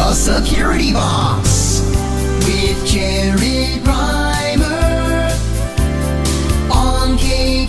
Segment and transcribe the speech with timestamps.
[0.00, 1.82] The Security Box
[2.46, 5.30] with Jared Rimer
[6.72, 7.60] on KKMX.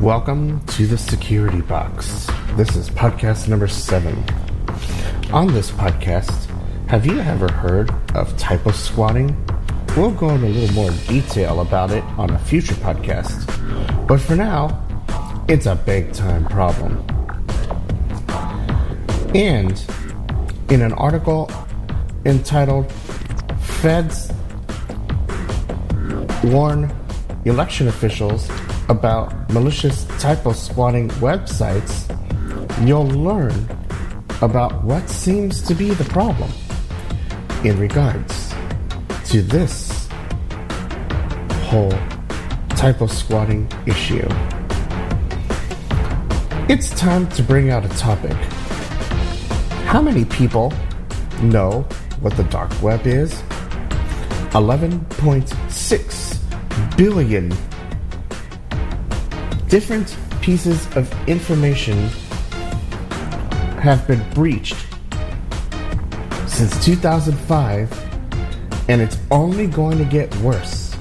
[0.00, 2.25] Welcome to the Security Box.
[2.56, 4.16] This is podcast number seven.
[5.30, 6.46] On this podcast,
[6.88, 9.36] have you ever heard of typo squatting?
[9.94, 13.46] We'll go into a little more detail about it on a future podcast.
[14.06, 14.82] But for now,
[15.48, 17.04] it's a big time problem.
[19.34, 19.78] And
[20.70, 21.50] in an article
[22.24, 22.90] entitled
[23.60, 24.32] Feds
[26.42, 26.90] warn
[27.44, 28.48] election officials
[28.88, 32.15] about malicious typo squatting websites,
[32.82, 33.68] you'll learn
[34.42, 36.50] about what seems to be the problem
[37.64, 38.54] in regards
[39.24, 40.08] to this
[41.64, 41.94] whole
[42.70, 44.28] typo squatting issue.
[46.68, 48.36] It's time to bring out a topic.
[49.86, 50.72] How many people
[51.42, 51.82] know
[52.20, 53.32] what the dark web is?
[54.52, 57.52] 11.6 billion
[59.68, 62.08] different pieces of information
[63.86, 64.76] have been breached
[66.48, 67.92] since 2005,
[68.88, 70.96] and it's only going to get worse,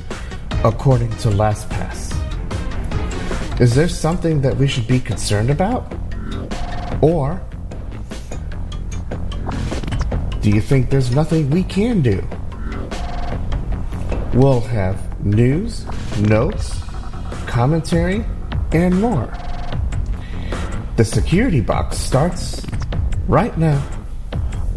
[0.63, 2.11] according to LastPass.
[3.59, 5.93] Is there something that we should be concerned about?
[7.01, 7.41] Or
[10.41, 12.21] do you think there's nothing we can do?
[14.33, 15.85] We'll have news,
[16.19, 16.83] notes,
[17.47, 18.23] commentary,
[18.73, 19.33] and more.
[20.97, 22.64] The Security Box starts
[23.27, 23.83] right now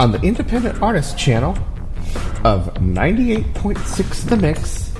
[0.00, 1.56] on the Independent Artist channel
[2.44, 4.92] of 98.6 The Mix,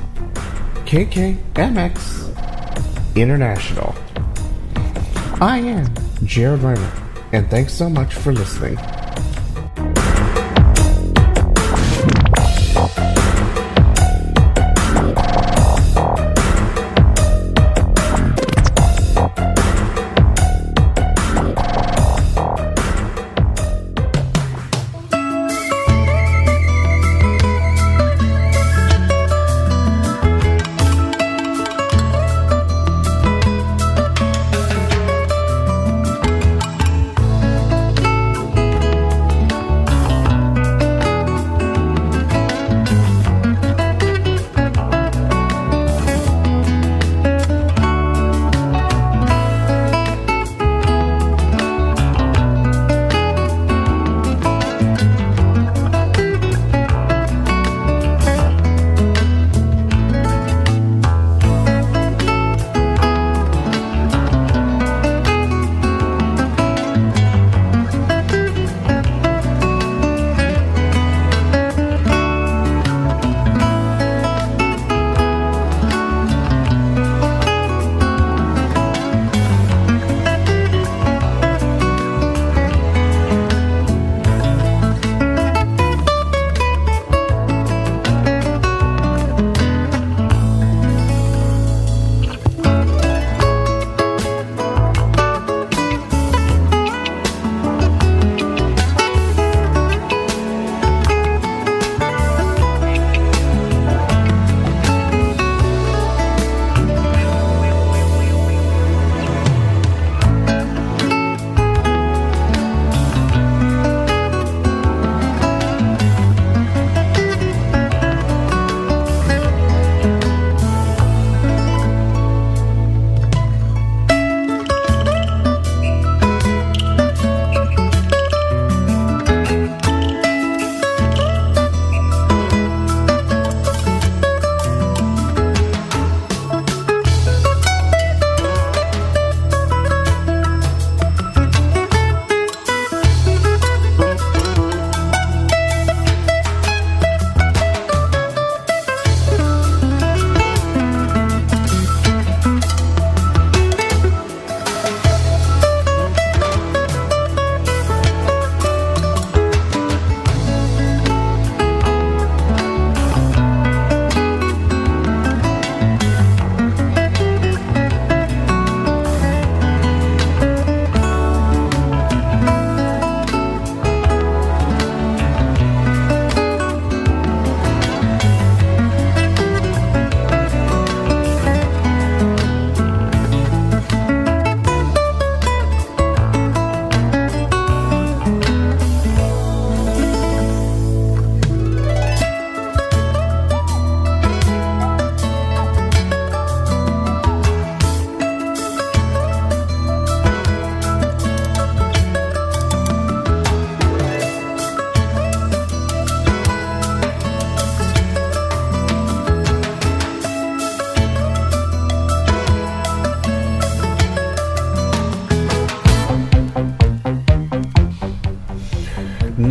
[0.85, 2.37] KKMX
[3.17, 3.95] International.
[5.41, 6.93] I am Jared Rimer,
[7.33, 8.77] and thanks so much for listening.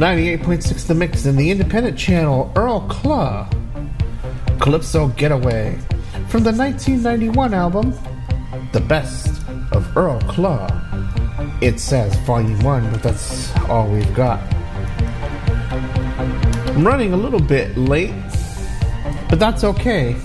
[0.08, 3.46] 98.6 The Mix in the independent channel Earl Klugh.
[4.62, 5.78] Calypso Getaway
[6.30, 7.94] from the 1991 album
[8.72, 9.28] The Best
[9.74, 11.62] of Earl Klugh.
[11.62, 14.40] It says Volume 1, but that's all we've got.
[16.70, 18.16] I'm running a little bit late,
[19.30, 20.16] but that's okay.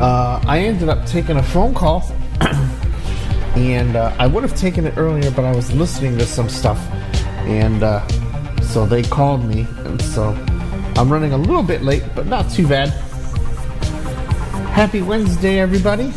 [0.00, 2.02] Uh, I ended up taking a phone call,
[3.54, 6.80] and uh, I would have taken it earlier, but I was listening to some stuff,
[7.46, 8.06] and uh,
[8.60, 10.30] so they called me, and so
[10.96, 12.88] I'm running a little bit late, but not too bad.
[14.68, 16.12] Happy Wednesday, everybody.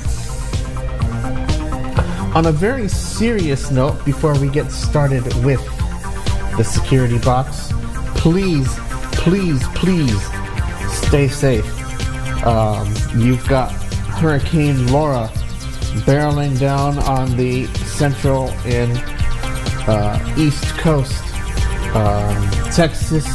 [2.36, 5.66] On a very serious note, before we get started with
[6.58, 7.72] the security box,
[8.16, 8.68] please,
[9.14, 10.22] please, please
[10.92, 11.66] stay safe.
[12.46, 13.72] Um, you've got
[14.20, 15.30] Hurricane Laura
[16.06, 18.92] barreling down on the central and
[19.88, 21.24] uh, east coast,
[21.94, 23.28] um, Texas,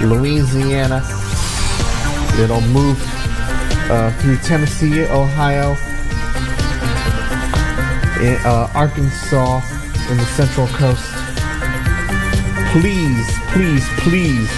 [0.00, 1.02] Louisiana.
[2.40, 2.98] It'll move
[3.90, 5.72] uh, through Tennessee, Ohio,
[8.22, 9.60] in, uh, Arkansas,
[10.08, 11.04] and the central coast.
[12.72, 14.50] Please, please, please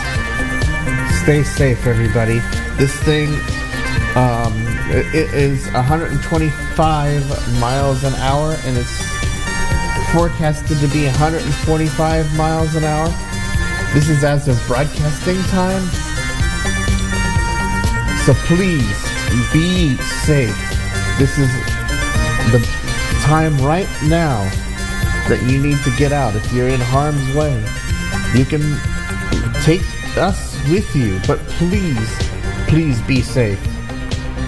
[1.23, 2.39] stay safe, everybody.
[2.79, 3.29] This thing
[4.17, 4.55] um,
[4.89, 8.96] it, it is 125 miles an hour, and it's
[10.17, 13.07] forecasted to be 145 miles an hour.
[13.93, 15.83] This is as of broadcasting time.
[18.25, 18.97] So please
[19.53, 20.57] be safe.
[21.19, 21.53] This is
[22.51, 22.67] the
[23.25, 24.41] time right now
[25.29, 26.35] that you need to get out.
[26.35, 27.63] If you're in harm's way,
[28.35, 28.63] you can
[29.65, 29.85] take
[30.17, 32.09] us with you, but please
[32.69, 33.61] please be safe.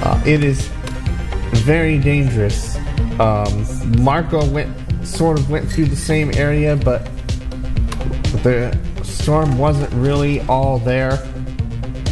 [0.02, 0.66] Uh, it is
[1.52, 2.78] very dangerous.
[3.20, 3.66] Um,
[4.02, 4.77] Marco went
[5.18, 7.04] sort of went through the same area, but
[8.44, 8.72] the
[9.02, 11.18] storm wasn't really all there,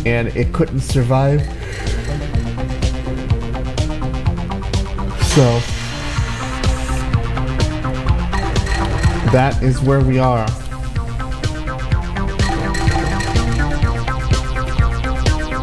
[0.04, 1.40] and it couldn't survive.
[5.22, 5.60] So
[9.30, 10.48] that is where we are.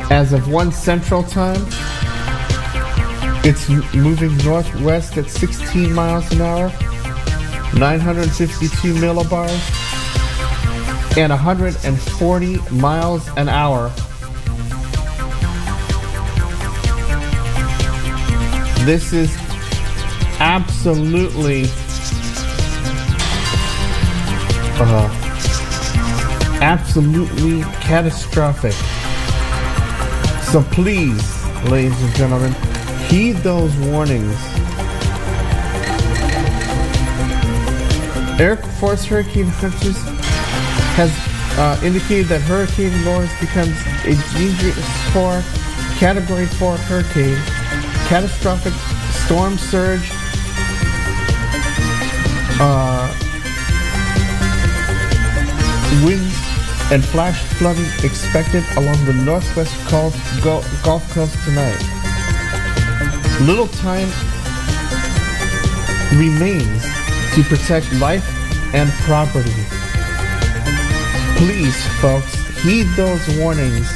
[0.09, 1.61] As of 1 Central Time,
[3.43, 6.71] it's moving northwest at 16 miles an hour,
[7.75, 9.49] 952 millibars,
[11.17, 13.89] and 140 miles an hour.
[18.85, 19.35] This is
[20.39, 21.65] absolutely
[24.79, 25.09] uh,
[26.62, 28.74] absolutely catastrophic.
[30.51, 32.53] So please, ladies and gentlemen,
[33.07, 34.52] heed those warnings.
[38.43, 39.95] Air Force Hurricane Hunters
[41.00, 41.09] has
[41.57, 43.71] uh, indicated that Hurricane Lawrence becomes
[44.03, 44.83] a dangerous
[45.15, 45.39] 4
[45.95, 47.39] Category 4 hurricane,
[48.12, 48.73] catastrophic
[49.23, 50.12] storm surge,
[52.59, 53.07] uh,
[56.03, 56.35] winds
[56.91, 61.79] and flash flooding expected along the northwest Gulf, Gulf Coast tonight.
[63.47, 64.09] Little time
[66.19, 67.02] remains
[67.33, 68.25] to protect life
[68.73, 69.53] and property.
[71.37, 73.87] Please, folks, heed those warnings.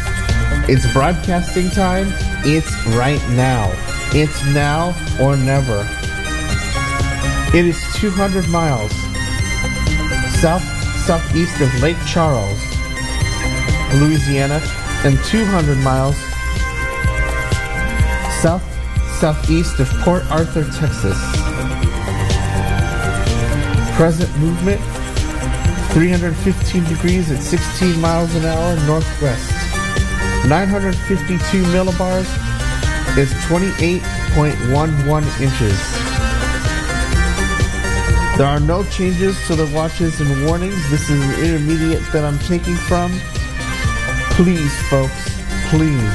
[0.70, 2.08] It's broadcasting time.
[2.46, 3.72] It's right now.
[4.14, 5.88] It's now or never.
[7.58, 8.92] It is 200 miles
[10.40, 10.64] south
[11.06, 12.60] southeast of Lake Charles
[13.94, 14.62] Louisiana,
[15.06, 16.18] and 200 miles
[18.42, 18.64] south
[19.20, 21.37] southeast of Port Arthur, Texas.
[23.98, 24.80] Present movement
[25.92, 29.52] 315 degrees at 16 miles an hour northwest.
[30.48, 32.30] 952 millibars
[33.18, 35.98] is 28.11 inches.
[38.38, 40.90] There are no changes to the watches and warnings.
[40.90, 43.12] This is an intermediate that I'm taking from
[44.38, 46.14] please, folks, please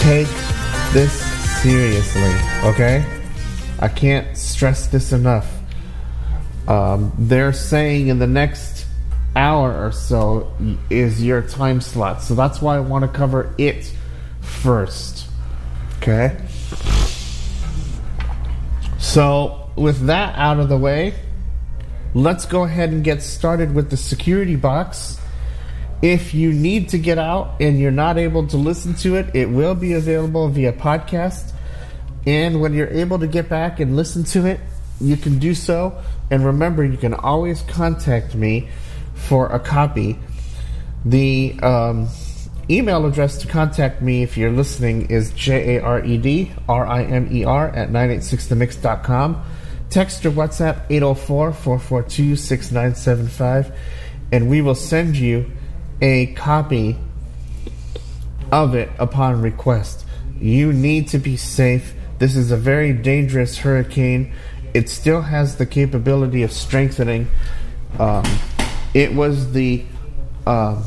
[0.00, 0.26] take
[0.94, 1.12] this
[1.60, 2.32] seriously,
[2.64, 3.04] okay?
[3.78, 5.59] I can't stress this enough.
[6.70, 8.86] Um, they're saying in the next
[9.34, 10.54] hour or so
[10.88, 13.92] is your time slot, so that's why I want to cover it
[14.40, 15.26] first,
[15.96, 16.36] okay?
[19.00, 21.14] So, with that out of the way,
[22.14, 25.20] let's go ahead and get started with the security box.
[26.02, 29.46] If you need to get out and you're not able to listen to it, it
[29.46, 31.52] will be available via podcast.
[32.26, 34.60] And when you're able to get back and listen to it,
[35.00, 36.00] you can do so.
[36.30, 38.68] And remember, you can always contact me
[39.14, 40.18] for a copy.
[41.04, 42.08] The um,
[42.68, 46.86] email address to contact me if you're listening is J A R E D R
[46.86, 49.44] I M E R at 986themix.com.
[49.90, 53.76] Text or WhatsApp 804 442 6975,
[54.30, 55.50] and we will send you
[56.00, 56.96] a copy
[58.52, 60.06] of it upon request.
[60.40, 61.94] You need to be safe.
[62.18, 64.32] This is a very dangerous hurricane.
[64.72, 67.28] It still has the capability of strengthening.
[67.98, 68.24] Um,
[68.94, 69.84] it was the
[70.46, 70.82] uh,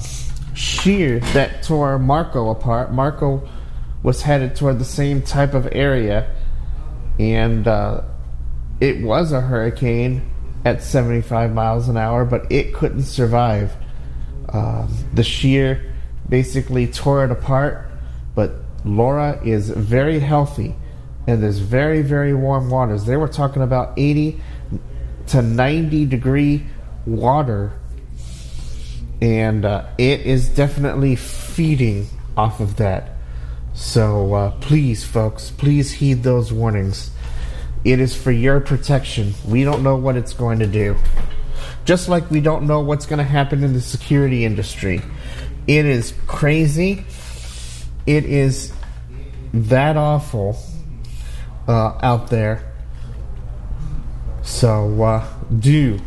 [0.54, 2.92] shear that tore Marco apart.
[2.92, 3.48] Marco
[4.02, 6.34] was headed toward the same type of area,
[7.20, 8.02] and uh,
[8.80, 10.30] it was a hurricane
[10.66, 13.74] at 75 miles an hour, but it couldn't survive.
[14.50, 15.94] Um, the shear
[16.30, 17.90] basically tore it apart,
[18.36, 18.54] but
[18.86, 20.76] Laura is very healthy
[21.28, 23.06] and there's very, very warm waters.
[23.06, 24.42] They were talking about 80
[25.28, 26.66] to 90 degree
[27.06, 27.74] water,
[29.22, 33.12] and uh, it is definitely feeding off of that.
[33.74, 37.12] So uh, please, folks, please heed those warnings.
[37.84, 39.34] It is for your protection.
[39.48, 40.96] We don't know what it's going to do.
[41.86, 45.02] Just like we don't know what's going to happen in the security industry.
[45.68, 47.06] It is crazy.
[48.06, 48.74] It is
[49.54, 50.58] that awful
[51.68, 52.72] uh, out there.
[54.42, 55.28] So uh,
[55.60, 56.00] do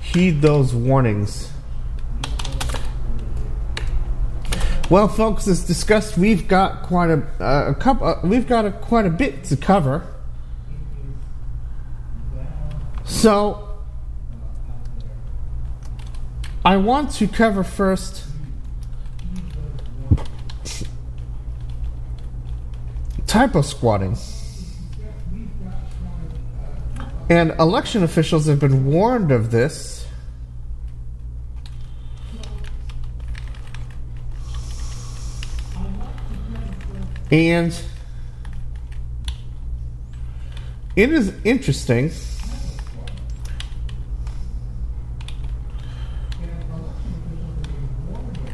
[0.00, 1.50] heed those warnings.
[4.90, 8.06] Well, folks, as discussed, we've got quite a, uh, a couple.
[8.06, 10.06] Uh, we've got a, quite a bit to cover.
[13.04, 13.68] So,
[16.64, 18.24] I want to cover first
[23.26, 24.16] typo squatting.
[27.30, 30.06] And election officials have been warned of this.
[37.30, 37.76] And
[40.94, 42.12] it is interesting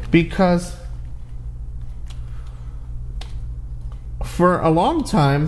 [0.09, 0.75] because
[4.25, 5.47] for a long time,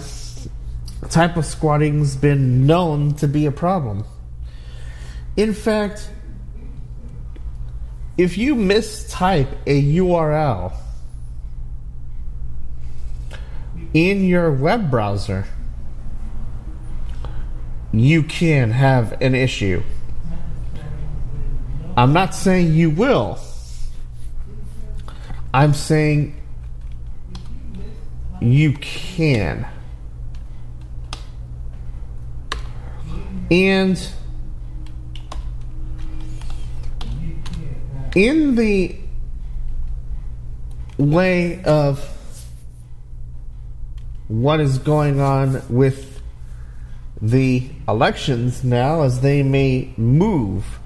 [1.09, 4.05] typo squatting's been known to be a problem.
[5.35, 6.09] In fact,
[8.17, 10.73] if you mistype a URL
[13.93, 15.45] in your web browser,
[17.91, 19.83] you can have an issue.
[21.95, 23.39] I'm not saying you will.
[25.53, 26.35] I'm saying
[28.41, 29.67] you can.
[33.53, 34.03] And
[38.15, 38.95] in the
[40.97, 41.99] way of
[44.27, 46.19] what is going on with
[47.21, 50.79] the elections now as they may move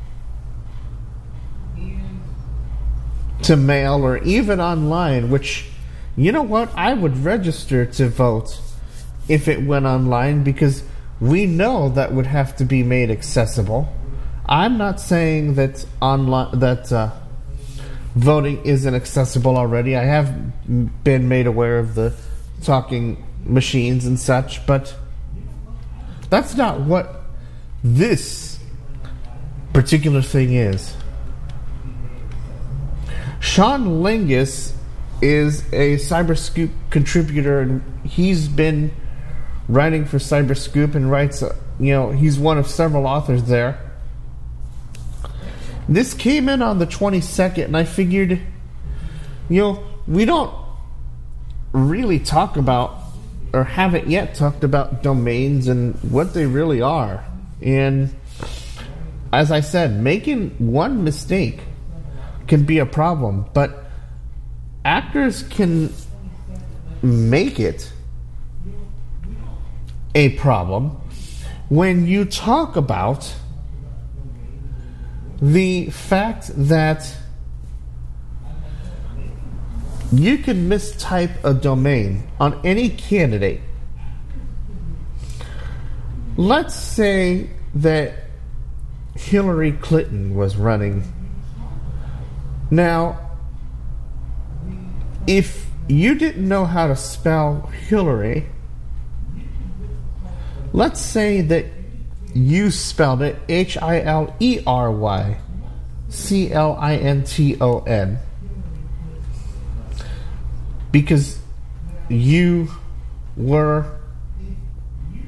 [3.43, 5.69] to mail or even online, which,
[6.17, 8.59] you know what, I would register to vote
[9.29, 10.83] if it went online because
[11.19, 13.93] we know that would have to be made accessible.
[14.45, 17.11] I'm not saying that online that uh,
[18.15, 19.95] voting isn't accessible already.
[19.95, 22.13] I have been made aware of the
[22.63, 24.95] talking machines and such, but
[26.29, 27.23] that's not what
[27.83, 28.59] this
[29.73, 30.95] particular thing is.
[33.39, 34.73] Sean Lyngaas
[35.21, 38.91] is a Cyberscoop contributor, and he's been
[39.67, 43.79] writing for Cyberscoop and writes, uh, you know, he's one of several authors there.
[45.89, 48.41] This came in on the 22nd, and I figured,
[49.49, 50.53] you know, we don't
[51.71, 53.03] really talk about
[53.53, 57.25] or haven't yet talked about domains and what they really are.
[57.61, 58.13] And
[59.31, 61.61] as I said, making one mistake
[62.47, 63.85] can be a problem, but
[64.85, 65.93] actors can
[67.01, 67.91] make it
[70.17, 70.99] a problem
[71.69, 73.35] when you talk about
[75.39, 77.15] the fact that
[80.11, 83.61] you can mistype a domain on any candidate.
[86.35, 88.15] Let's say that
[89.15, 91.03] Hillary Clinton was running.
[92.71, 93.37] Now,
[95.27, 98.47] if you didn't know how to spell Hillary,
[100.73, 101.65] Let's say that
[102.33, 105.39] you spelled it H I L E R Y.
[106.09, 108.19] C L I N T O N
[110.91, 111.37] because
[112.09, 112.69] you
[113.35, 113.85] were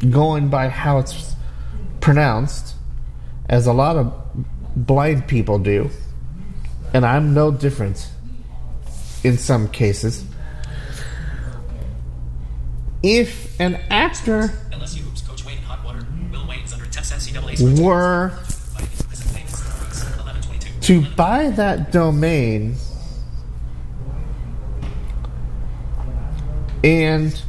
[0.09, 1.35] going by how it's
[1.99, 2.75] pronounced,
[3.49, 4.13] as a lot of
[4.75, 5.89] blind people do,
[6.93, 8.09] and I'm no different
[9.23, 10.23] in some cases.
[13.03, 14.53] If an actor
[17.59, 18.29] were
[18.77, 20.81] Visit famous Sports 1122.
[20.81, 22.75] to buy that domain
[26.83, 27.41] and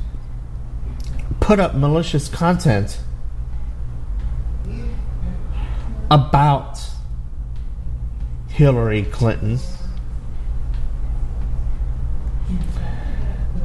[1.41, 3.01] put up malicious content
[6.11, 6.81] about
[8.49, 9.59] Hillary Clinton,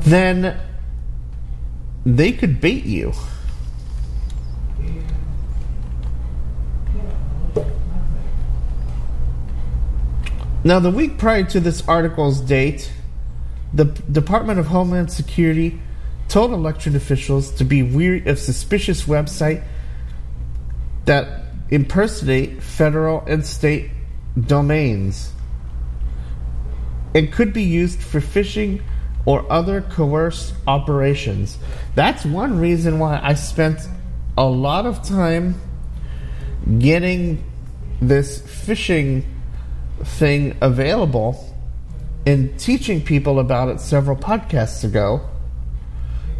[0.01, 0.59] then
[2.05, 3.13] they could bait you.
[10.65, 12.91] Now, the week prior to this article's date,
[13.71, 15.79] the Department of Homeland Security
[16.27, 19.63] told election officials to be wary of suspicious websites
[21.05, 23.91] that impersonate federal and state
[24.39, 25.31] domains
[27.13, 28.81] and could be used for phishing
[29.23, 31.59] or other coerced operations.
[31.93, 33.81] That's one reason why I spent
[34.35, 35.61] a lot of time
[36.79, 37.43] getting
[38.01, 39.25] this phishing
[40.05, 41.53] thing available
[42.25, 45.27] in teaching people about it several podcasts ago.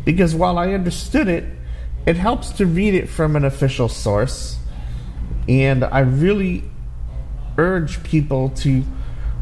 [0.04, 1.44] Because while I understood it,
[2.06, 4.58] it helps to read it from an official source.
[5.48, 6.64] And I really
[7.58, 8.84] urge people to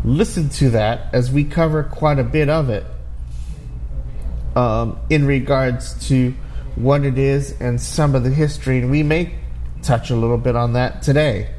[0.03, 2.85] listen to that as we cover quite a bit of it
[4.55, 6.33] um, in regards to
[6.75, 8.79] what it is and some of the history.
[8.79, 9.33] And we may
[9.81, 11.49] touch a little bit on that today.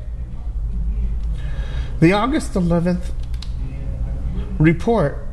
[2.04, 3.12] The August 11th
[4.58, 5.26] report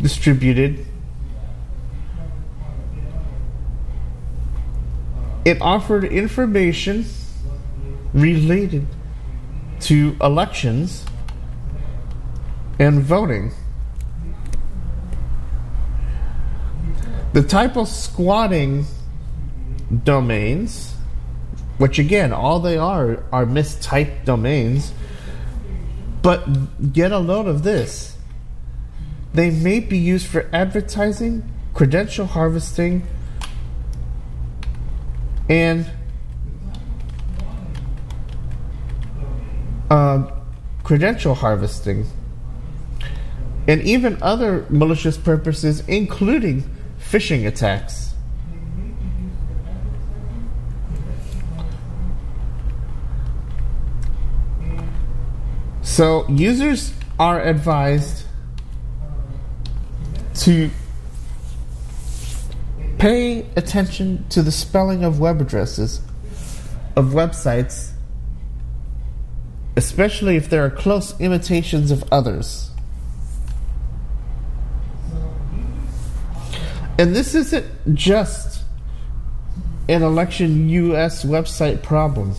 [0.00, 0.86] distributed
[5.44, 7.06] it offered information
[8.14, 8.86] related
[9.80, 11.04] to elections
[12.78, 13.50] and voting.
[17.32, 18.84] The typo squatting
[20.04, 20.94] domains,
[21.78, 24.92] which again, all they are are mistyped domains,
[26.22, 28.16] but get a load of this.
[29.32, 33.06] They may be used for advertising, credential harvesting,
[35.48, 35.90] and
[39.90, 40.30] uh,
[40.82, 42.06] credential harvesting,
[43.66, 46.64] and even other malicious purposes, including
[46.98, 48.09] phishing attacks.
[56.00, 58.24] So, users are advised
[60.36, 60.70] to
[62.96, 66.00] pay attention to the spelling of web addresses
[66.96, 67.90] of websites,
[69.76, 72.70] especially if there are close imitations of others.
[76.98, 78.62] And this isn't just
[79.86, 82.34] an election US website problem.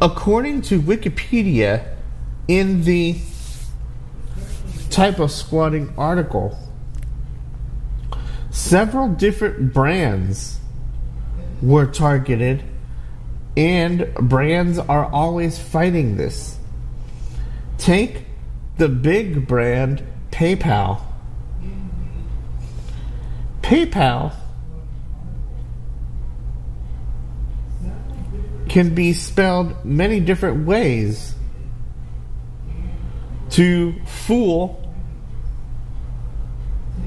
[0.00, 1.96] According to Wikipedia,
[2.46, 3.18] in the
[4.90, 6.56] typo squatting article,
[8.50, 10.60] several different brands
[11.60, 12.62] were targeted,
[13.56, 16.58] and brands are always fighting this.
[17.76, 18.24] Take
[18.76, 21.00] the big brand PayPal.
[23.62, 24.32] PayPal
[28.68, 31.34] can be spelled many different ways
[33.50, 34.84] to fool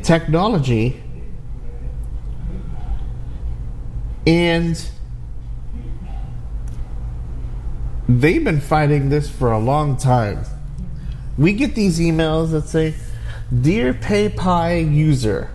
[0.03, 1.01] technology
[4.25, 4.89] and
[8.07, 10.43] they've been fighting this for a long time.
[11.37, 12.93] We get these emails that say,
[13.61, 15.49] Dear PayPal user,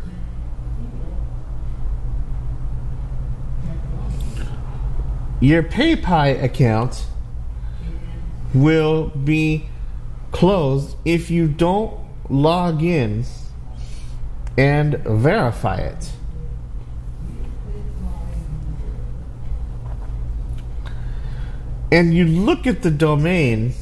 [5.41, 7.07] your PayPal account
[8.55, 9.69] will be
[10.33, 11.99] closed if you don't
[12.31, 13.25] log in
[14.57, 16.13] and verify it.
[21.93, 23.75] And you look at the domain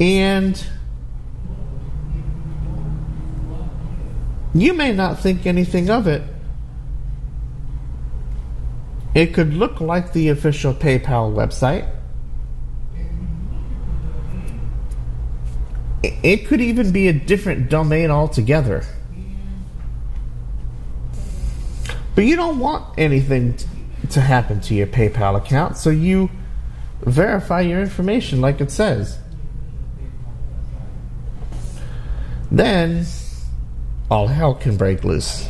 [0.00, 0.66] and
[4.54, 6.22] you may not think anything of it
[9.18, 11.92] It could look like the official PayPal website.
[16.04, 18.84] It could even be a different domain altogether.
[22.14, 23.58] But you don't want anything
[24.10, 26.30] to happen to your PayPal account, so you
[27.00, 29.18] verify your information like it says.
[32.52, 33.04] Then
[34.08, 35.48] all hell can break loose.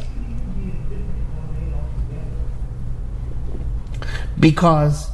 [4.41, 5.11] Because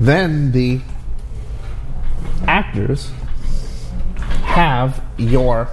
[0.00, 0.80] then the
[2.46, 3.10] actors
[4.42, 5.68] have your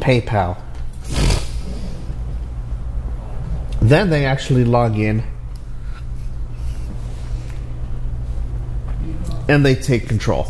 [0.00, 0.58] PayPal.
[3.80, 5.22] Then they actually log in
[9.48, 10.46] and they take control.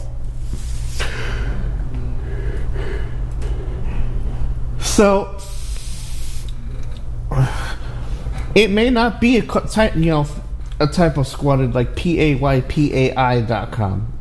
[4.80, 5.38] So
[8.56, 10.26] it may not be a type, you know,
[10.80, 14.12] a type of squatted like p a y p a i dot com.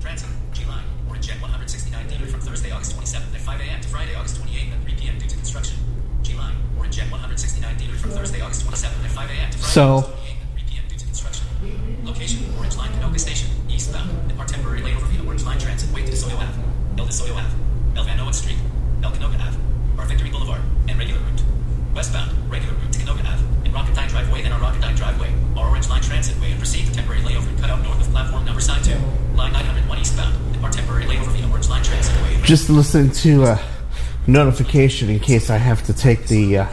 [0.00, 3.80] Transit, G line, orange jet 169 dated from Thursday, August 27th at 5 a.m.
[3.80, 5.18] to Friday, August 28th at 3 p.m.
[5.18, 5.76] due to construction.
[6.22, 9.50] G line, orange jet 169 dated from Thursday, August 27th at 5 a.m.
[9.50, 10.84] to Friday, So- August 28th at 3 p.m.
[10.88, 11.46] due to construction.
[12.04, 14.10] Location, Orange Line, Canoga Station, eastbound.
[14.28, 16.60] Depart temporary layover via Orange Line Transit, way to Soyo Ave.
[16.98, 17.54] El Desoyo Ave.
[17.96, 18.58] El Vanowen Street.
[19.02, 19.56] El Canoga Ave.
[19.98, 20.60] Or Victory Boulevard.
[20.88, 21.42] And regular route.
[21.94, 23.44] Westbound, regular route to Canoga Ave.
[23.64, 25.30] And Rocketine Driveway, then on Rocketine Driveway.
[25.56, 28.10] Or Orange Line Transit Way and proceed to temporary layover and cut out north of
[28.10, 28.90] platform number sign 2.
[29.36, 30.34] Line 901 eastbound.
[30.52, 32.31] Depart temporary layover via Orange Line Transit Way.
[32.31, 33.60] and Just listen to a
[34.26, 36.66] notification in case I have to take the uh,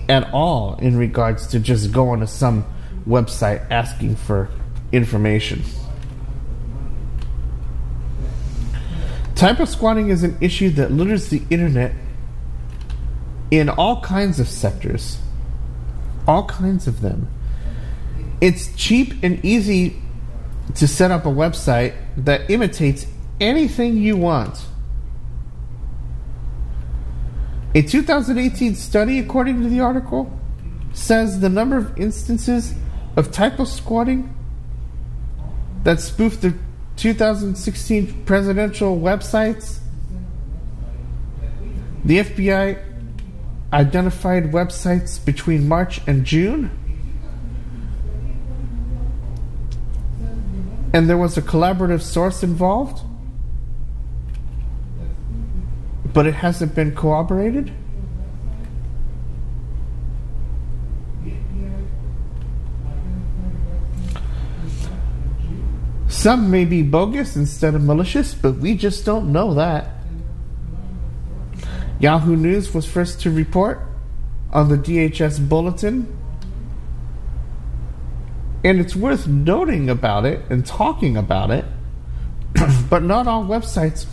[0.07, 2.65] at all in regards to just going to some
[3.07, 4.49] website asking for
[4.91, 5.63] information.
[9.35, 11.93] Typo squatting is an issue that litters the internet
[13.51, 15.17] in all kinds of sectors,
[16.27, 17.27] all kinds of them.
[18.41, 20.01] It's cheap and easy
[20.75, 23.05] to set up a website that imitates
[23.39, 24.65] anything you want.
[27.73, 30.31] A 2018 study, according to the article,
[30.93, 32.73] says the number of instances
[33.17, 34.33] of typo squatting
[35.83, 36.53] that spoofed the
[36.95, 39.79] 2016 presidential websites.
[42.05, 42.94] The FBI
[43.73, 46.71] identified websites between March and June.
[50.93, 53.01] And there was a collaborative source involved.
[56.13, 57.73] But it hasn't been corroborated?
[66.07, 69.94] Some may be bogus instead of malicious, but we just don't know that.
[71.99, 73.79] Yahoo News was first to report
[74.51, 76.17] on the DHS bulletin.
[78.63, 81.65] And it's worth noting about it and talking about it.
[82.89, 84.05] but not all websites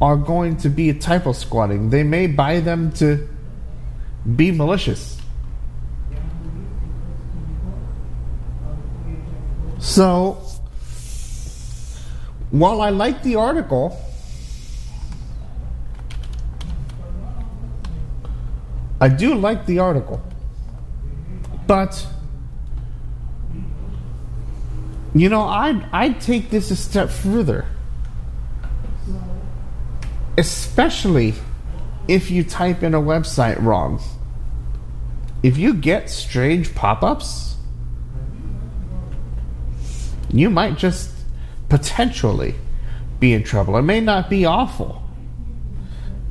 [0.00, 1.90] are going to be typo squatting.
[1.90, 3.28] They may buy them to
[4.36, 5.18] be malicious.
[9.78, 10.34] So,
[12.50, 13.98] while I like the article,
[19.02, 20.22] I do like the article,
[21.66, 22.06] but
[25.12, 27.66] you know, I'd I'd take this a step further,
[30.38, 31.34] especially
[32.06, 34.00] if you type in a website wrong.
[35.42, 37.56] If you get strange pop-ups,
[40.30, 41.10] you might just
[41.68, 42.54] potentially
[43.18, 43.76] be in trouble.
[43.78, 45.01] It may not be awful.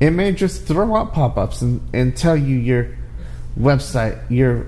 [0.02, 2.88] It may just throw up pop ups and, and tell you your
[3.56, 4.66] website, your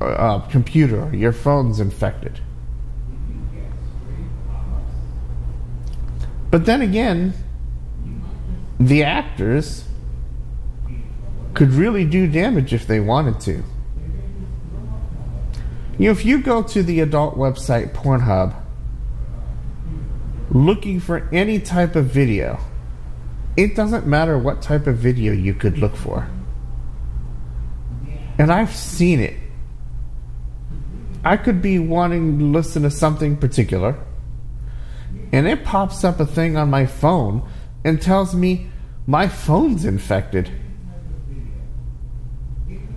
[0.00, 2.38] uh, computer, or your phone's infected.
[6.52, 7.34] But then again,
[8.78, 9.88] the actors
[11.54, 13.64] could really do damage if they wanted to.
[15.98, 18.54] You know, if you go to the adult website Pornhub
[20.52, 22.60] looking for any type of video,
[23.56, 26.28] it doesn't matter what type of video you could look for.
[28.38, 29.36] And I've seen it.
[31.24, 33.98] I could be wanting to listen to something particular,
[35.32, 37.48] and it pops up a thing on my phone
[37.84, 38.68] and tells me
[39.06, 40.50] my phone's infected.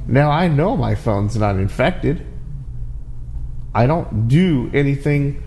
[0.07, 2.25] Now I know my phone's not infected.
[3.73, 5.43] I don't do anything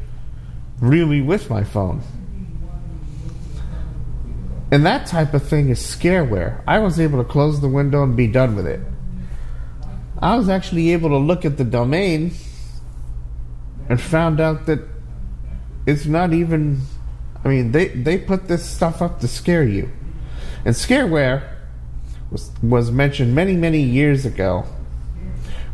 [0.81, 2.03] really with my phone.
[4.72, 6.62] And that type of thing is scareware.
[6.66, 8.80] I was able to close the window and be done with it.
[10.18, 12.32] I was actually able to look at the domain
[13.90, 14.80] and found out that
[15.87, 16.80] it's not even
[17.44, 19.90] I mean they, they put this stuff up to scare you.
[20.64, 21.50] And scareware
[22.30, 24.64] was was mentioned many, many years ago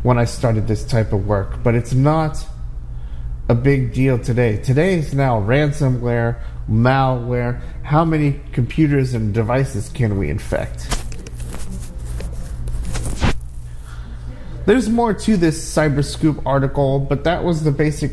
[0.03, 2.45] when I started this type of work, but it's not
[3.47, 4.57] a big deal today.
[4.57, 7.61] Today is now ransomware, malware.
[7.83, 10.87] How many computers and devices can we infect?
[14.65, 18.11] There's more to this Cyberscoop article, but that was the basic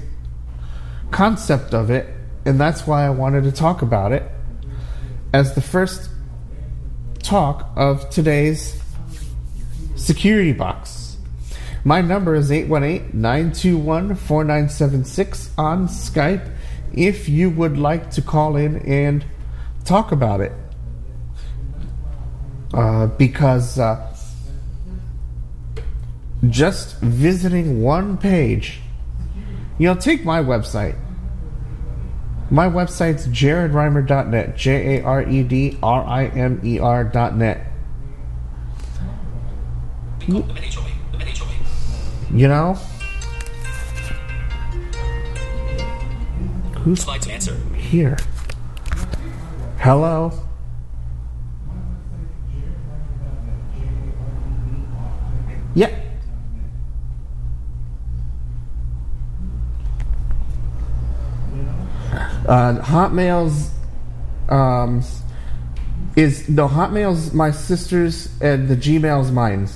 [1.11, 2.09] concept of it,
[2.47, 4.23] and that's why I wanted to talk about it
[5.35, 6.09] as the first
[7.23, 8.81] talk of today's
[9.97, 11.19] security box.
[11.85, 16.56] My number is 818 921 4976 on Skype
[16.97, 19.25] if you would like to call in and
[19.85, 20.53] talk about it.
[22.75, 24.15] Uh, because uh,
[26.49, 28.81] just visiting one page,
[29.79, 30.99] you know, take my website.
[32.51, 37.67] My website's jaredrimer.net, J A R E D R I M E R.net.
[40.21, 40.91] We call them an HOA.
[41.13, 42.37] The an HOA.
[42.37, 42.79] You know?
[46.87, 47.57] Who's like to answer.
[47.75, 48.17] here?
[49.81, 50.33] Hello?
[55.75, 55.91] Yeah.
[62.47, 63.73] Uh, Hotmail's
[64.49, 65.03] um,
[66.15, 69.67] is no Hotmail's my sister's and the Gmail's mine.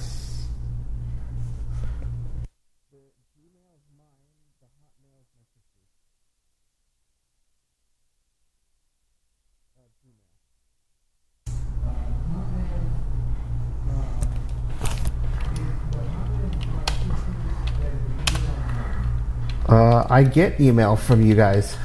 [19.70, 21.76] Uh, I get email from you guys.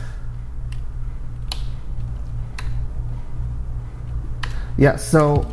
[4.76, 5.46] Yeah, so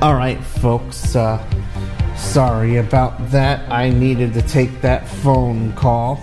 [0.00, 1.14] All right, folks.
[1.14, 1.38] Uh,
[2.32, 3.70] sorry about that.
[3.70, 6.18] I needed to take that phone call.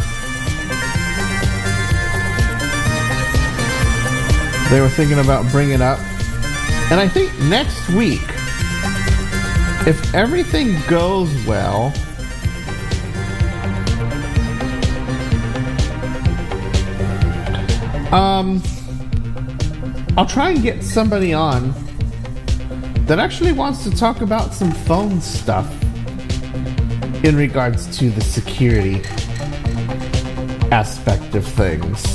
[4.71, 5.99] they were thinking about bringing up.
[6.95, 8.23] And I think next week,
[9.85, 11.87] if everything goes well,
[18.15, 18.63] um,
[20.17, 21.75] I'll try and get somebody on
[23.07, 25.69] that actually wants to talk about some phone stuff
[27.25, 29.03] in regards to the security
[30.71, 32.14] aspect of things.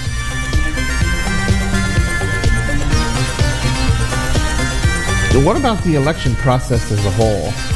[5.46, 7.71] What about the election process as a whole?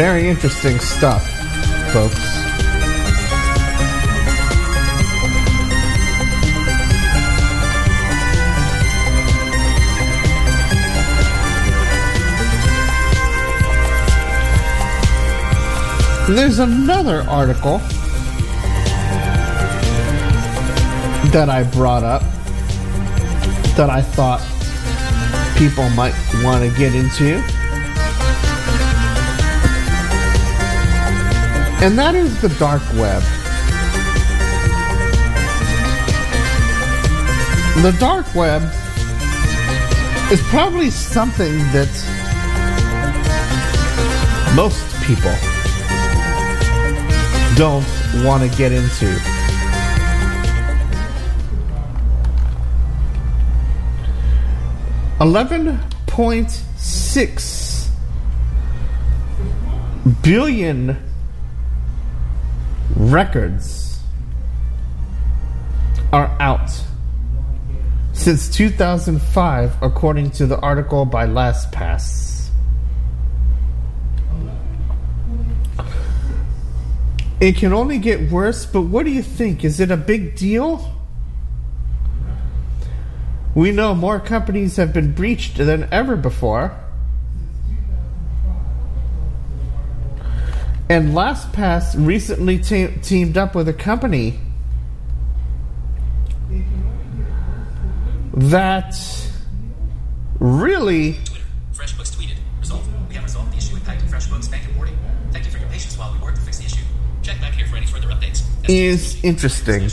[0.00, 1.22] Very interesting stuff,
[1.92, 2.14] folks.
[16.26, 17.76] There's another article
[21.28, 22.22] that I brought up
[23.76, 24.40] that I thought
[25.58, 27.59] people might want to get into.
[31.82, 33.22] And that is the dark web.
[37.82, 38.62] The dark web
[40.30, 41.88] is probably something that
[44.54, 45.34] most people
[47.56, 47.86] don't
[48.26, 49.08] want to get into.
[55.18, 57.90] Eleven point six
[60.22, 60.96] billion
[63.10, 64.00] records
[66.12, 66.70] are out
[68.12, 72.48] since 2005, according to the article by LastPass.
[77.40, 79.64] It can only get worse, but what do you think?
[79.64, 80.94] Is it a big deal?
[83.54, 86.78] We know more companies have been breached than ever before.
[90.90, 94.40] And LastPass recently te- teamed up with a company
[98.34, 98.96] that
[100.40, 101.12] really
[101.72, 102.38] FreshBooks tweeted.
[102.58, 102.82] Result.
[103.08, 104.98] We have resolved the issue impacting FreshBooks bank reporting.
[105.30, 106.82] Thank you for your patience while we work to fix the issue.
[107.22, 108.42] Check back here for any further updates.
[108.68, 109.88] is interesting.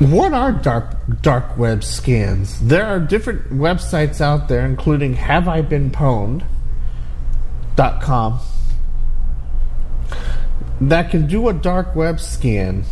[0.00, 2.58] What are dark dark web scans?
[2.60, 6.44] There are different websites out there, including Have I Been Pwned.com
[10.80, 12.84] that can do a dark web scan.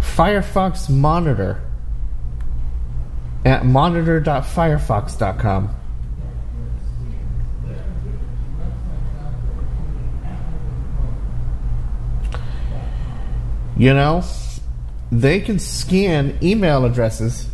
[0.00, 1.60] Firefox Monitor
[3.44, 5.74] at monitor.firefox.com.
[13.76, 14.22] You know,
[15.12, 17.46] they can scan email addresses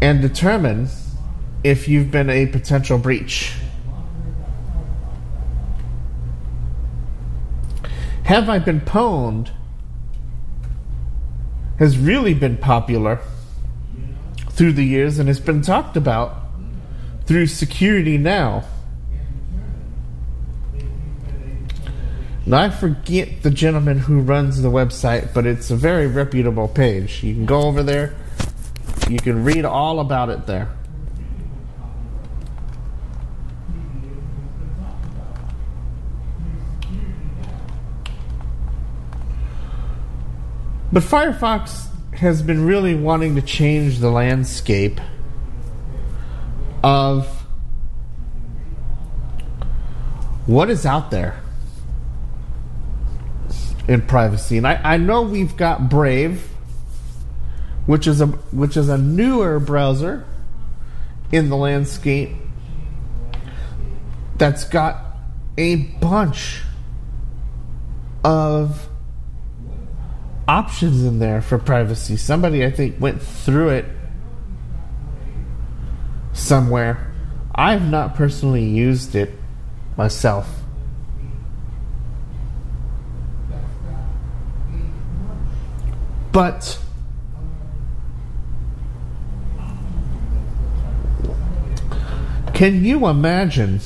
[0.00, 0.88] and determine
[1.64, 3.52] if you've been a potential breach.
[8.22, 9.50] Have I Been Pwned
[11.80, 13.20] has really been popular
[14.50, 16.36] through the years and has been talked about
[17.26, 18.64] through Security Now.
[22.46, 27.22] Now, I forget the gentleman who runs the website, but it's a very reputable page.
[27.22, 28.14] You can go over there,
[29.08, 30.68] you can read all about it there.
[40.92, 45.00] But Firefox has been really wanting to change the landscape
[46.82, 47.26] of
[50.46, 51.40] what is out there
[53.88, 54.56] in privacy.
[54.56, 56.48] And I, I know we've got Brave,
[57.86, 60.24] which is a which is a newer browser
[61.32, 62.30] in the landscape
[64.36, 65.00] that's got
[65.56, 66.62] a bunch
[68.24, 68.88] of
[70.48, 72.16] options in there for privacy.
[72.16, 73.86] Somebody I think went through it
[76.32, 77.12] somewhere.
[77.54, 79.30] I've not personally used it
[79.96, 80.63] myself.
[86.34, 86.80] But
[92.52, 93.78] can you imagine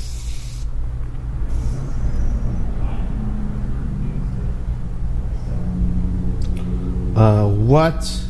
[7.15, 8.25] uh, what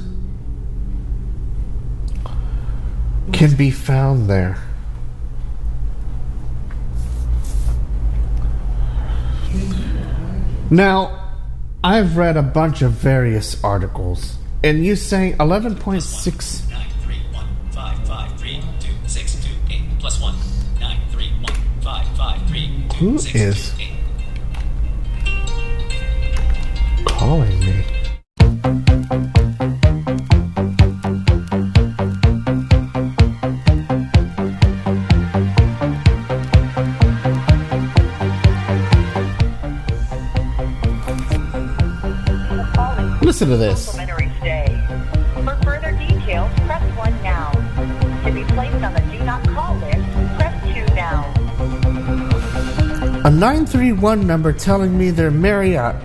[3.33, 4.59] can be found there?
[10.73, 11.28] Now,
[11.85, 16.68] I've read a bunch of various articles, and you say 11.6.
[16.68, 17.20] Nine three
[43.49, 43.86] Listen to this.
[45.34, 47.51] For further details, press 1 now.
[48.26, 50.05] To be placed on the do not call list,
[50.36, 51.24] press 2 now.
[53.24, 55.96] A 931 number telling me they're Marriott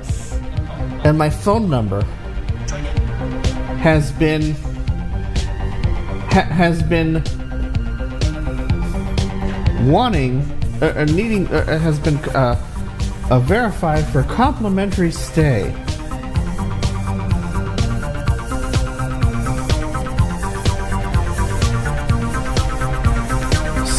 [1.03, 2.03] and my phone number
[3.81, 4.53] has been
[6.31, 7.15] ha- has been
[9.91, 10.39] wanting
[10.81, 12.57] uh, uh, needing uh, has been uh,
[13.29, 15.75] uh, verified for complimentary stay.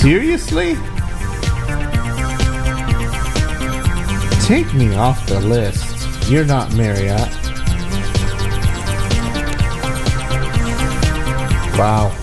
[0.05, 0.75] Seriously?
[4.45, 6.31] Take me off the list.
[6.31, 7.27] You're not Marriott.
[11.79, 12.15] Wow.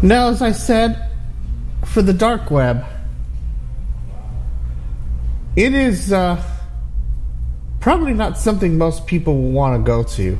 [0.00, 1.06] Now, as I said,
[1.84, 2.82] for the dark web,
[5.56, 6.42] it is uh,
[7.80, 10.38] probably not something most people will want to go to.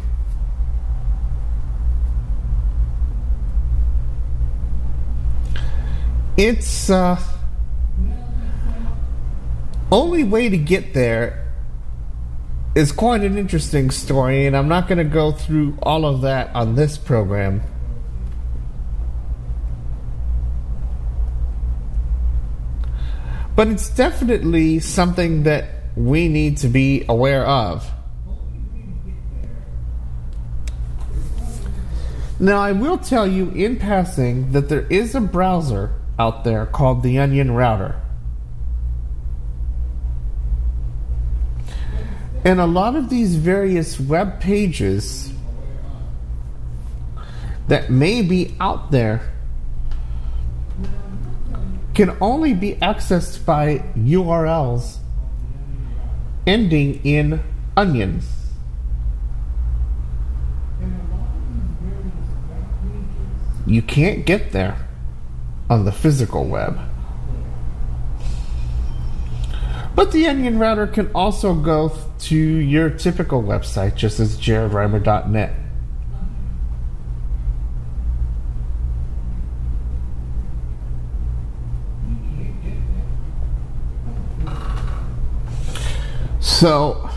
[6.37, 7.21] It's uh,
[9.93, 11.53] only way to get there
[12.75, 16.55] is quite an interesting story, and I'm not going to go through all of that
[16.55, 17.63] on this program.
[23.61, 27.87] But it's definitely something that we need to be aware of.
[32.39, 37.03] Now, I will tell you in passing that there is a browser out there called
[37.03, 38.01] the Onion Router.
[42.47, 45.35] And a lot of these various web pages
[47.69, 49.31] that may be out there
[52.01, 55.01] can only be accessed by URLs
[56.47, 57.43] ending in
[57.77, 58.23] onion.
[63.67, 64.79] You can't get there
[65.69, 66.81] on the physical web.
[69.95, 75.60] But the Onion Router can also go to your typical website, just as jaredrimer.net.
[86.41, 87.09] So,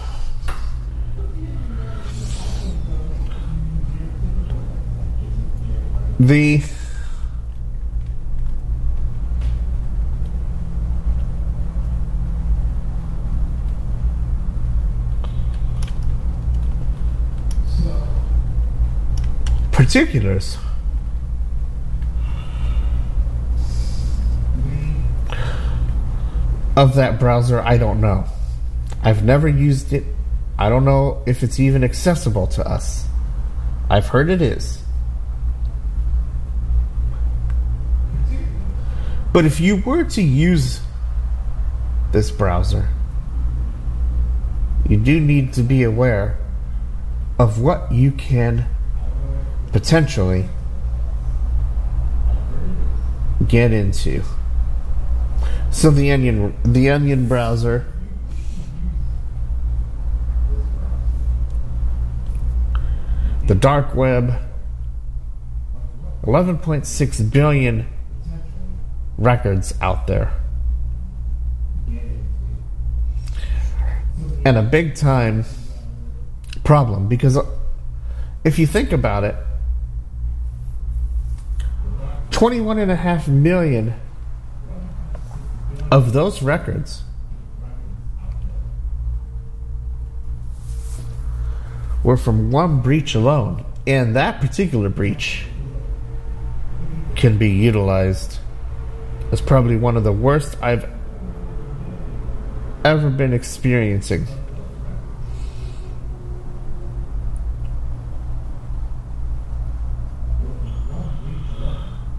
[6.20, 6.62] the
[19.72, 20.58] particulars
[26.76, 28.26] of that browser, I don't know.
[29.04, 30.06] I've never used it.
[30.58, 33.06] I don't know if it's even accessible to us.
[33.90, 34.82] I've heard it is.
[39.34, 40.80] But if you were to use
[42.12, 42.90] this browser,
[44.88, 46.38] you do need to be aware
[47.40, 48.68] of what you can
[49.72, 50.48] potentially
[53.48, 54.24] get into.
[55.72, 57.93] So the onion the onion browser
[63.54, 64.34] the dark web
[66.24, 67.88] 11.6 billion
[69.16, 70.34] records out there.
[74.44, 75.46] And a big time
[76.64, 77.46] problem because uh,
[78.44, 79.36] if you think about it
[82.32, 83.94] 21 and a half million
[85.92, 87.03] of those records
[92.04, 95.46] were from one breach alone and that particular breach
[97.16, 98.40] can be utilized
[99.32, 100.90] as probably one of the worst I've
[102.86, 104.28] ever been experiencing.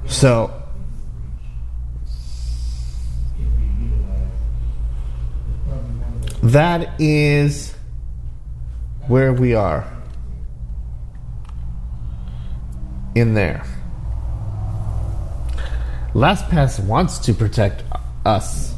[0.07, 0.63] So
[6.43, 7.74] that is
[9.09, 9.91] where we are
[13.15, 13.65] in there.
[16.13, 17.83] LastPass wants to protect
[18.25, 18.75] us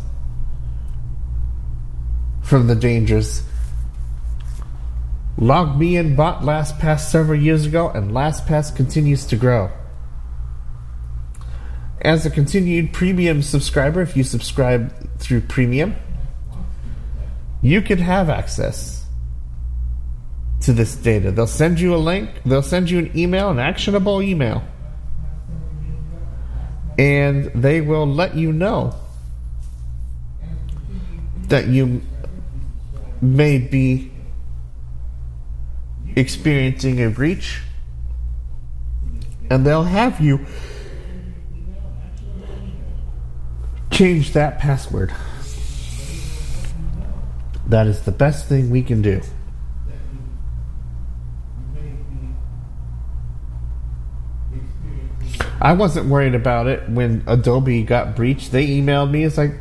[2.43, 3.43] from the dangers.
[5.39, 9.71] LogMeIn bought LastPass several years ago, and LastPass continues to grow.
[12.01, 15.95] As a continued premium subscriber, if you subscribe through premium,
[17.63, 19.06] you can have access
[20.63, 21.31] to this data.
[21.31, 24.63] They'll send you a link, they'll send you an email, an actionable email,
[26.99, 28.95] and they will let you know
[31.49, 32.03] that you
[33.21, 34.11] may be
[36.17, 37.61] experiencing a breach,
[39.51, 40.45] and they'll have you
[43.91, 45.15] change that password.
[47.67, 49.21] That is the best thing we can do.
[55.61, 58.53] I wasn't worried about it when Adobe got breached.
[58.53, 59.25] They emailed me.
[59.25, 59.55] It's like,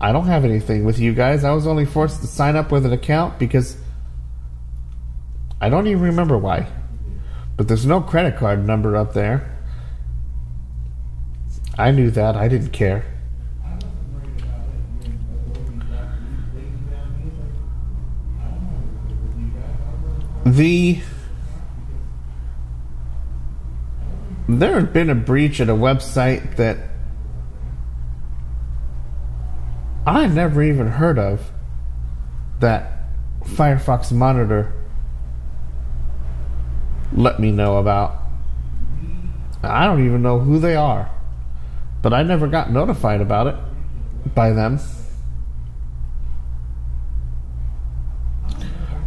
[0.00, 1.44] I don't have anything with you guys.
[1.44, 3.76] I was only forced to sign up with an account because
[5.60, 6.66] I don't even remember why.
[7.56, 9.58] But there's no credit card number up there.
[11.78, 12.34] I knew that.
[12.34, 13.04] I didn't care.
[20.46, 21.00] The
[24.58, 26.78] there had been a breach at a website that
[30.06, 31.52] I never even heard of
[32.60, 33.00] that
[33.44, 34.72] Firefox Monitor
[37.12, 38.16] let me know about.
[39.62, 41.10] I don't even know who they are,
[42.02, 43.56] but I never got notified about it
[44.34, 44.78] by them.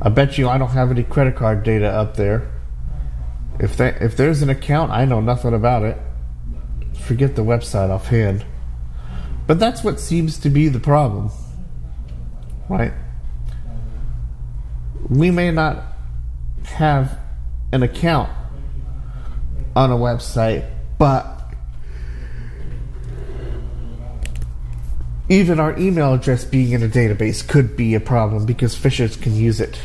[0.01, 2.52] I bet you I don't have any credit card data up there.
[3.59, 5.97] If that if there's an account, I know nothing about it.
[7.01, 8.45] Forget the website offhand.
[9.45, 11.29] But that's what seems to be the problem.
[12.69, 12.93] Right?
[15.09, 15.83] We may not
[16.63, 17.19] have
[17.71, 18.29] an account
[19.75, 21.33] on a website, but
[25.29, 29.35] even our email address being in a database could be a problem because phishers can
[29.35, 29.79] use it.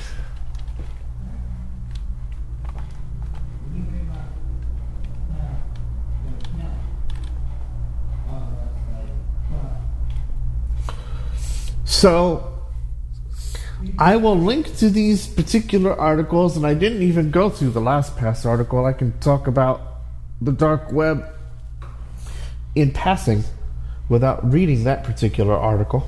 [11.89, 12.53] So
[13.99, 18.15] I will link to these particular articles, and I didn't even go through the last
[18.15, 18.85] LastPass article.
[18.85, 19.81] I can talk about
[20.41, 21.25] the dark web
[22.75, 23.43] in passing
[24.09, 26.07] without reading that particular article.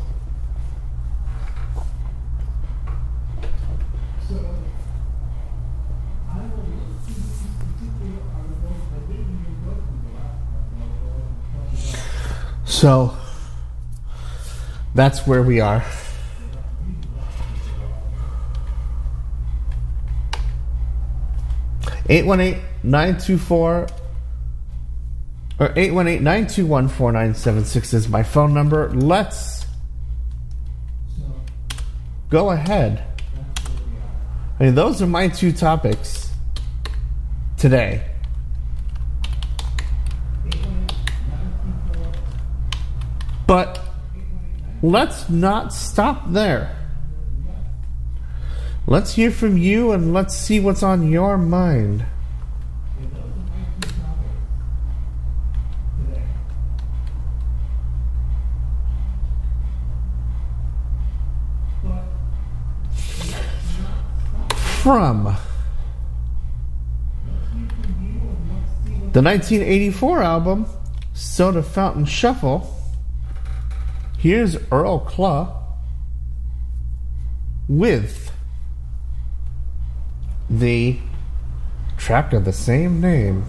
[12.64, 13.16] So
[14.94, 15.84] that's where we are.
[22.08, 23.86] Eight one eight 924
[25.60, 28.88] or 818-921-4976 is my phone number.
[28.90, 29.66] Let's
[32.30, 33.04] go ahead.
[34.58, 36.30] I mean, those are my two topics
[37.58, 38.06] today.
[43.46, 43.78] But
[44.82, 46.76] let's not stop there.
[48.86, 52.04] Let's hear from you and let's see what's on your mind.
[64.82, 65.36] From
[69.12, 70.66] the 1984 album
[71.12, 72.79] Soda Fountain Shuffle,
[74.20, 75.50] here's Earl Klugh
[77.68, 78.30] with
[80.50, 80.98] the
[81.96, 83.44] track of the same name.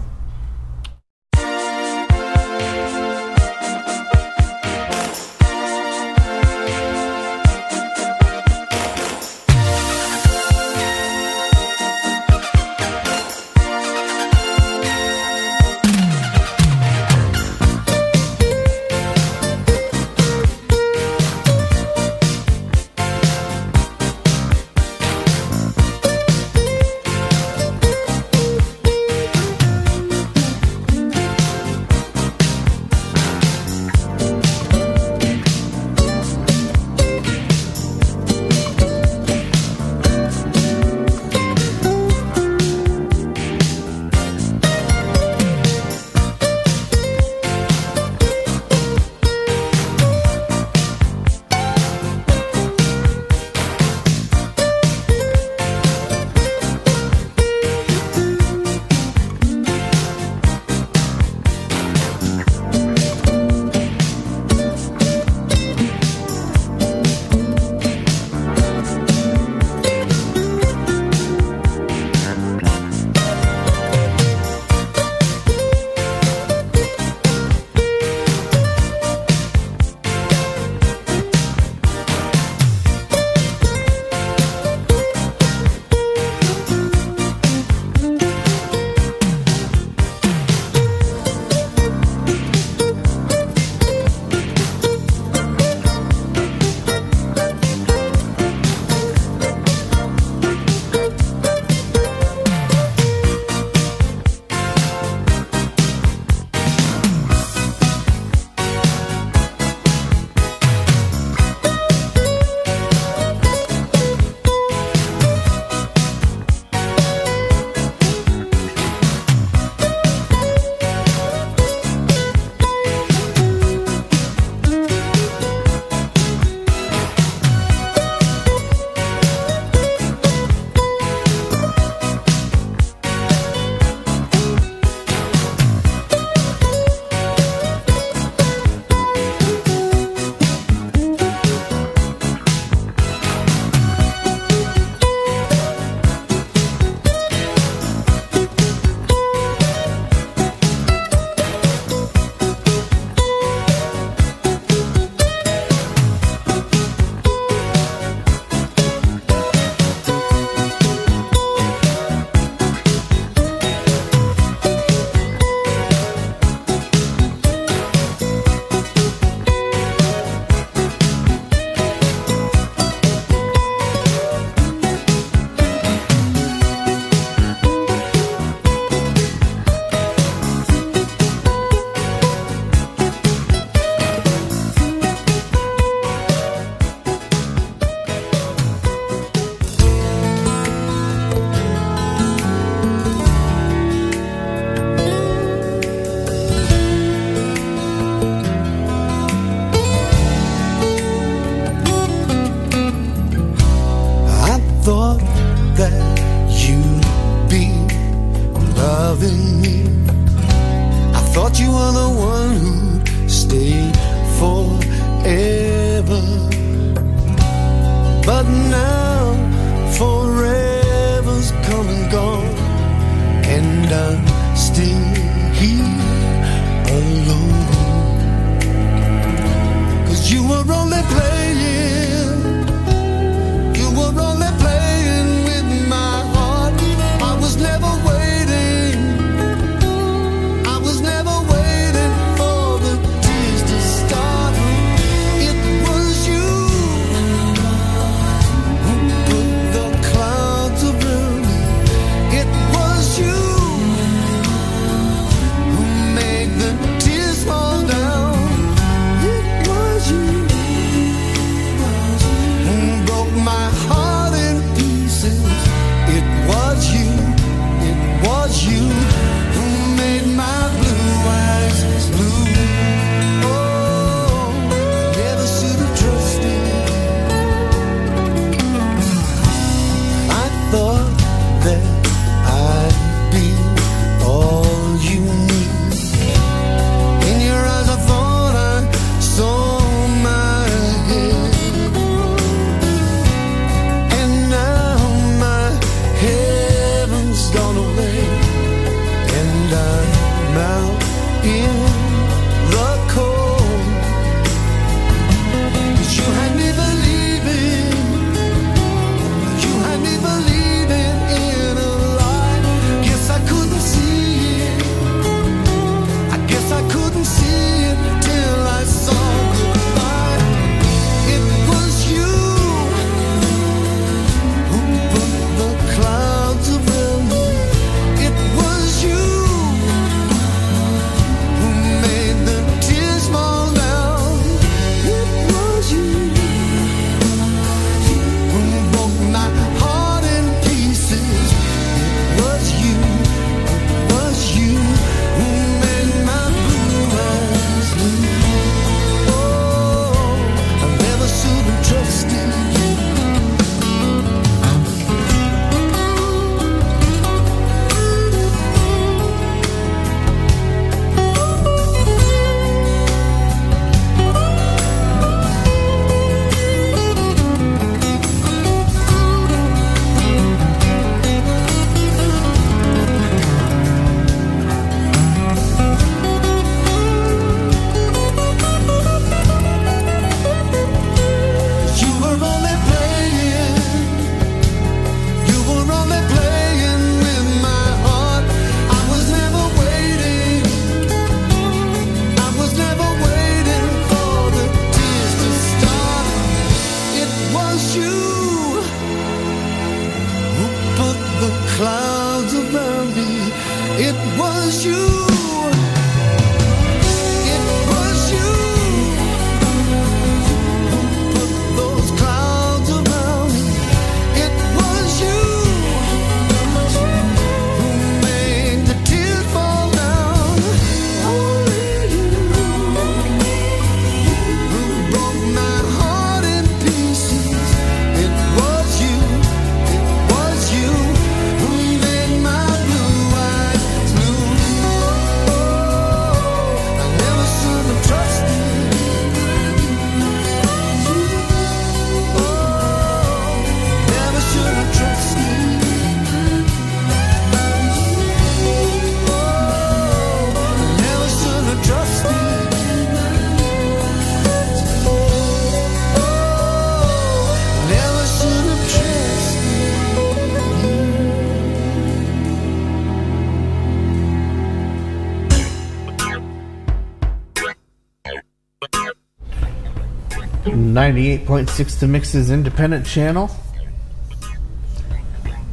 [471.12, 473.50] 98.6 to Mix's independent channel.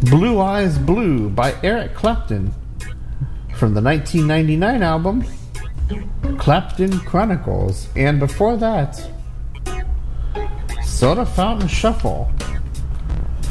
[0.01, 2.53] Blue Eyes Blue by Eric Clapton
[3.55, 5.23] from the 1999 album
[6.39, 7.87] Clapton Chronicles.
[7.95, 9.01] And before that,
[10.83, 12.29] Soda Fountain Shuffle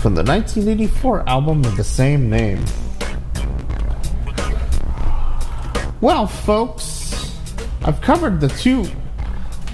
[0.03, 2.62] from the 1984 album of the same name.
[6.03, 7.34] Well, folks,
[7.82, 8.84] I've covered the two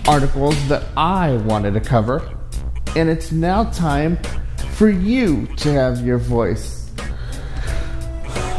[0.07, 2.30] articles that I wanted to cover,
[2.96, 4.18] and it's now time
[4.72, 6.90] for you to have your voice.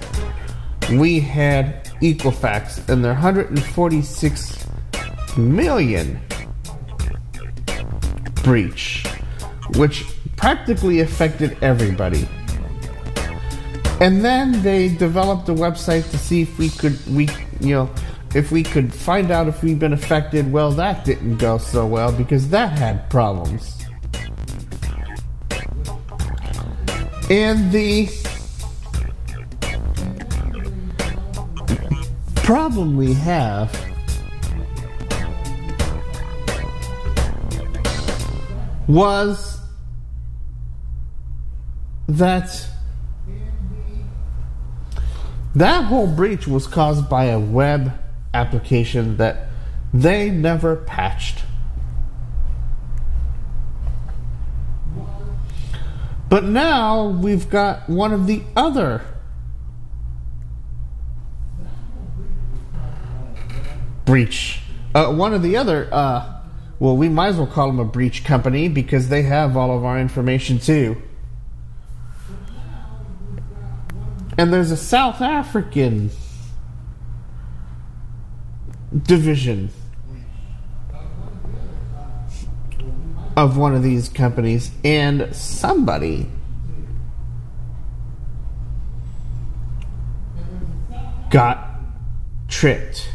[0.92, 4.66] we had Equifax and their 146
[5.36, 6.18] million
[8.42, 9.06] breach,
[9.76, 10.06] which
[10.36, 12.26] practically affected everybody.
[14.00, 17.28] And then they developed a website to see if we could we
[17.60, 17.90] you know
[18.34, 20.50] if we could find out if we've been affected.
[20.50, 23.85] Well, that didn't go so well because that had problems.
[27.28, 28.08] And the
[32.36, 33.74] problem we have
[38.86, 39.58] was
[42.06, 42.64] that
[45.56, 47.92] that whole breach was caused by a web
[48.34, 49.48] application that
[49.92, 51.38] they never patched.
[56.28, 59.02] But now we've got one of the other
[64.04, 64.60] breach.
[64.94, 66.40] Uh, one of the other, uh,
[66.78, 69.84] well, we might as well call them a breach company because they have all of
[69.84, 71.00] our information too.
[74.38, 76.10] And there's a South African
[79.04, 79.70] division
[83.36, 86.30] of one of these companies, and somebody
[91.30, 91.68] got
[92.48, 93.10] tricked.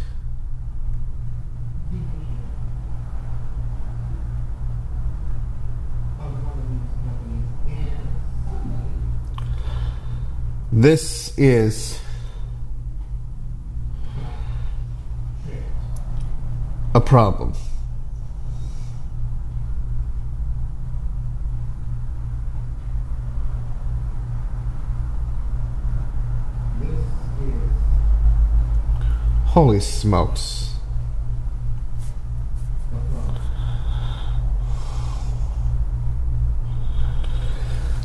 [10.72, 12.00] This is
[16.96, 17.54] a problem.
[29.52, 30.76] Holy smokes.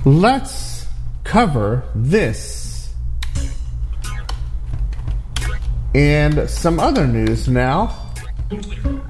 [0.05, 0.89] Let's
[1.23, 2.93] cover this
[5.95, 7.95] and some other news now.
[8.49, 8.65] Twitter,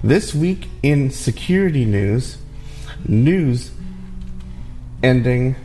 [0.03, 2.37] This week in security news,
[3.07, 3.71] news
[5.01, 5.55] ending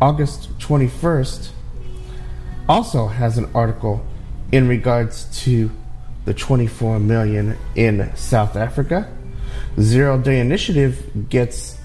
[0.00, 1.50] August 21st
[2.68, 4.04] also has an article
[4.52, 5.70] in regards to
[6.24, 9.10] the 24 million in South Africa.
[9.78, 11.78] Zero Day Initiative gets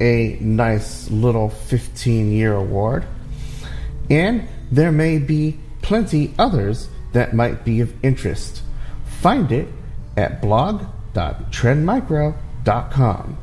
[0.00, 3.04] a nice little 15 year award.
[4.10, 8.62] And there may be plenty others that might be of interest.
[9.04, 9.68] Find it
[10.16, 13.38] at blog.trendmicro.com.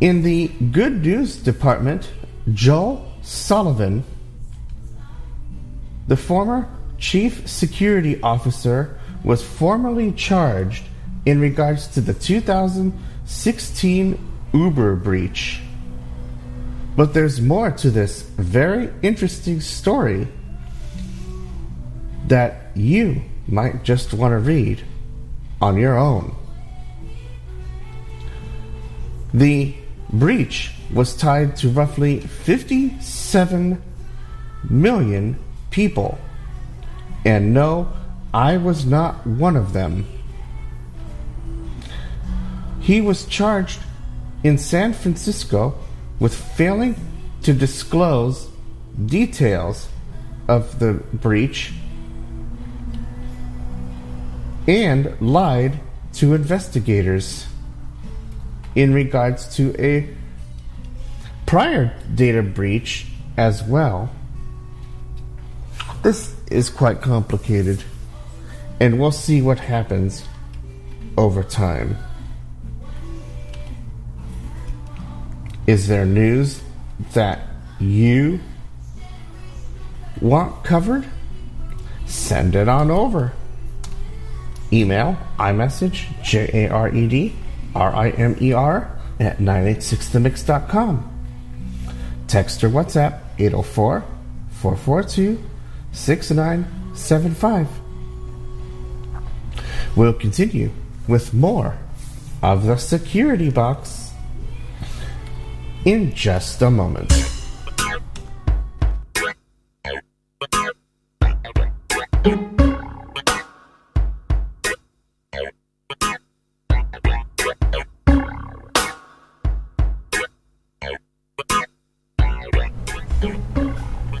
[0.00, 2.10] In the good news department,
[2.52, 4.04] Joe Sullivan,
[6.08, 6.68] the former
[6.98, 10.84] chief security officer, was formally charged
[11.26, 15.60] in regards to the 2016 Uber breach.
[16.96, 20.28] But there's more to this very interesting story
[22.28, 24.82] that you might just want to read
[25.60, 26.34] on your own.
[29.32, 29.74] The
[30.12, 33.82] breach was tied to roughly 57
[34.68, 35.38] million
[35.70, 36.18] people.
[37.24, 37.92] And no,
[38.34, 40.06] I was not one of them.
[42.80, 43.80] He was charged
[44.42, 45.74] in San Francisco
[46.20, 46.94] with failing
[47.42, 48.48] to disclose
[49.06, 49.88] details
[50.46, 51.72] of the breach
[54.68, 55.80] and lied
[56.12, 57.46] to investigators
[58.74, 60.08] in regards to a
[61.46, 63.06] prior data breach
[63.36, 64.10] as well.
[66.02, 67.82] This is quite complicated,
[68.78, 70.24] and we'll see what happens
[71.16, 71.96] over time.
[75.70, 76.60] Is there news
[77.12, 77.46] that
[77.78, 78.40] you
[80.20, 81.06] want covered?
[82.06, 83.32] Send it on over.
[84.72, 87.36] Email iMessage, J A R E D
[87.72, 91.08] R I M E R, at 986themix.com.
[92.26, 94.04] Text or WhatsApp 804
[94.50, 95.40] 442
[95.92, 97.68] 6975.
[99.94, 100.72] We'll continue
[101.06, 101.78] with more
[102.42, 103.99] of the security box
[105.84, 107.12] in just a moment.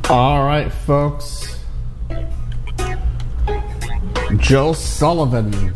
[0.08, 1.56] All right, folks.
[4.38, 5.74] Joe Sullivan.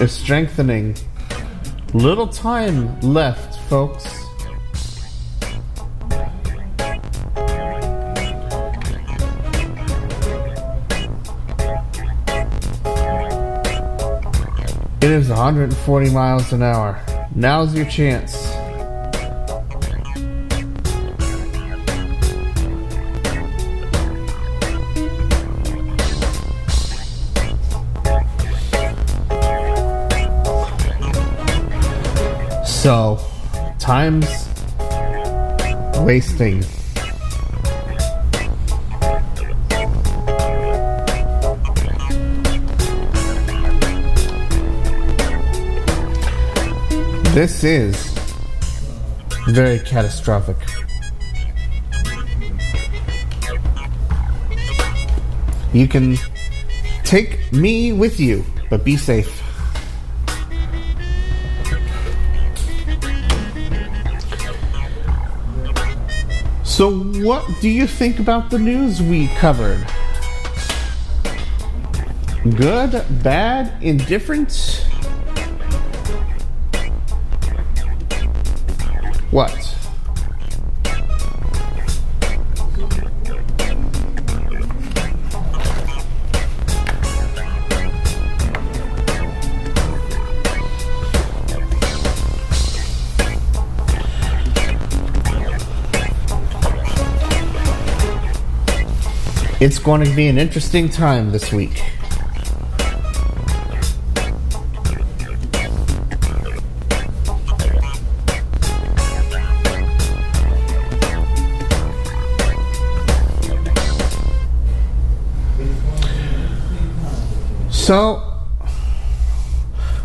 [0.00, 0.96] is strengthening.
[1.94, 4.04] Little time left, folks.
[15.00, 17.00] It is 140 miles an hour.
[17.34, 18.45] Now's your chance.
[32.86, 33.18] So,
[33.80, 34.28] time's
[36.02, 36.60] wasting.
[47.34, 47.96] This is
[49.48, 50.56] very catastrophic.
[55.72, 56.16] You can
[57.02, 59.35] take me with you, but be safe.
[66.76, 66.92] So,
[67.24, 69.82] what do you think about the news we covered?
[72.54, 74.50] Good, bad, indifferent?
[99.66, 101.82] It's going to be an interesting time this week.
[117.72, 118.22] So,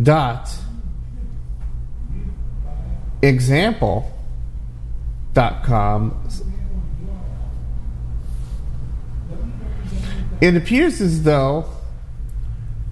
[0.00, 0.56] dot
[3.22, 4.12] example
[5.34, 6.28] com.
[10.40, 11.64] It appears as though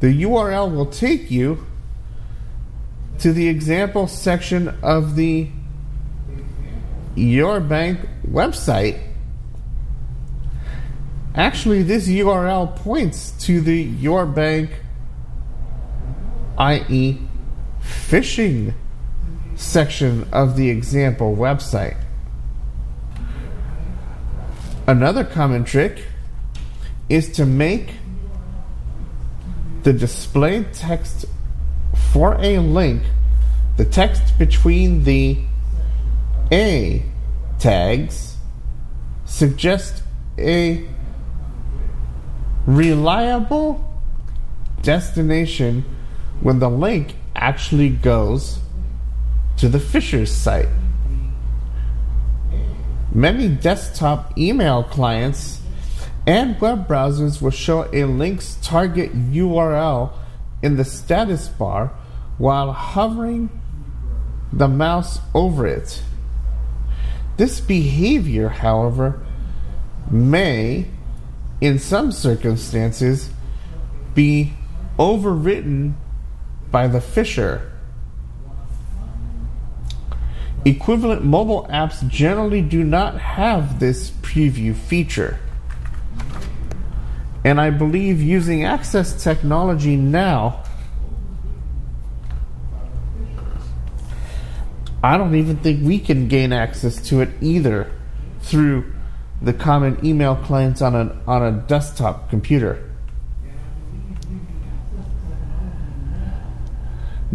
[0.00, 1.64] the URL will take you
[3.20, 5.50] to the example section of the
[7.16, 9.00] Your Bank website.
[11.34, 14.70] Actually, this URL points to the Your Bank,
[16.58, 17.18] i.e.,
[17.80, 18.74] phishing
[19.56, 21.96] section of the example website.
[24.86, 26.04] Another common trick
[27.08, 27.94] is to make
[29.82, 31.26] the display text
[32.12, 33.02] for a link,
[33.76, 35.38] the text between the
[36.54, 37.02] A
[37.58, 38.36] tags
[39.24, 40.04] suggest
[40.38, 40.86] a
[42.64, 43.84] reliable
[44.80, 45.84] destination
[46.42, 48.60] when the link actually goes
[49.56, 50.68] to the phisher's site.
[53.12, 55.60] Many desktop email clients
[56.24, 60.12] and web browsers will show a link's target URL
[60.62, 61.88] in the status bar
[62.38, 63.50] while hovering
[64.52, 66.00] the mouse over it.
[67.36, 69.20] This behavior, however,
[70.10, 70.86] may,
[71.60, 73.30] in some circumstances,
[74.14, 74.52] be
[74.98, 75.94] overwritten
[76.70, 77.70] by the phisher.
[80.64, 85.38] Equivalent mobile apps generally do not have this preview feature.
[87.44, 90.64] And I believe using access technology now,
[95.04, 97.92] I don't even think we can gain access to it either
[98.40, 98.90] through
[99.42, 102.90] the common email clients on a, on a desktop computer.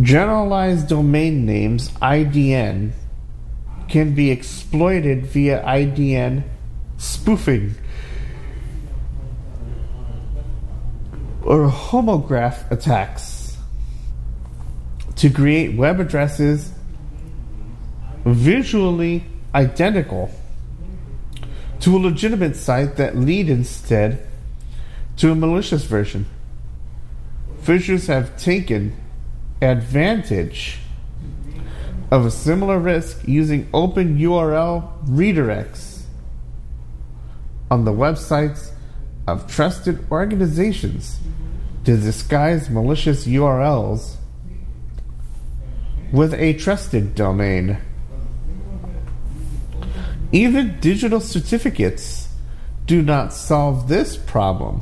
[0.01, 2.93] Generalized domain names, IDN,
[3.87, 6.41] can be exploited via IDN
[6.97, 7.75] spoofing
[11.43, 13.57] or homograph attacks
[15.17, 16.71] to create web addresses
[18.25, 19.23] visually
[19.53, 20.31] identical
[21.79, 24.27] to a legitimate site that lead instead
[25.17, 26.25] to a malicious version.
[27.61, 28.95] Phishers have taken
[29.61, 30.79] advantage
[32.11, 36.03] of a similar risk using open URL redirects
[37.69, 38.71] on the websites
[39.27, 41.19] of trusted organizations
[41.85, 44.15] to disguise malicious URLs
[46.11, 47.77] with a trusted domain.
[50.31, 52.29] Even digital certificates
[52.85, 54.81] do not solve this problem.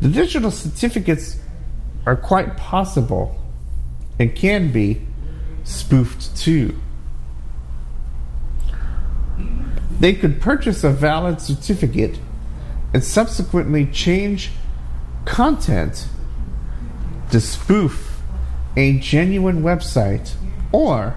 [0.00, 1.36] The digital certificates
[2.06, 3.40] are quite possible
[4.18, 5.00] and can be
[5.64, 6.78] spoofed too.
[9.98, 12.18] They could purchase a valid certificate
[12.92, 14.50] and subsequently change
[15.24, 16.06] content
[17.30, 18.20] to spoof
[18.76, 20.34] a genuine website
[20.72, 21.16] or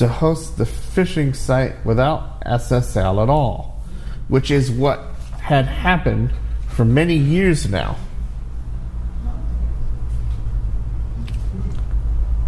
[0.00, 3.84] to host the phishing site without SSL at all,
[4.28, 4.98] which is what
[5.42, 6.32] had happened
[6.68, 7.98] for many years now.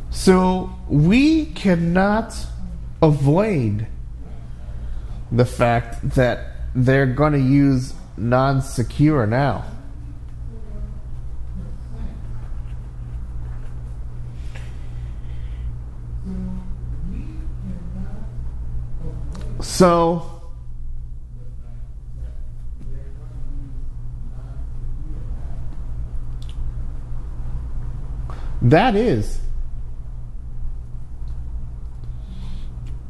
[0.09, 2.33] So we cannot
[3.01, 3.87] avoid
[5.31, 9.65] the fact that they're going to use non secure now.
[19.61, 20.32] So,
[28.63, 29.39] that is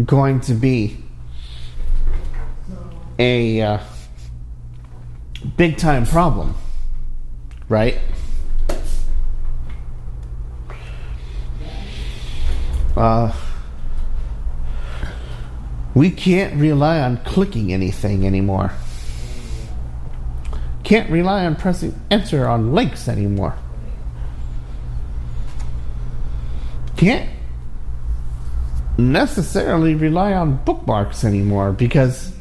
[0.03, 0.97] going to be
[3.19, 3.79] a uh,
[5.55, 6.55] big time problem,
[7.69, 7.99] right?
[12.97, 13.31] Uh,
[15.93, 18.71] we can't rely on clicking anything anymore.
[20.83, 23.55] Can't rely on pressing enter on links anymore.
[27.03, 27.29] Can't
[28.97, 32.31] necessarily rely on bookmarks anymore because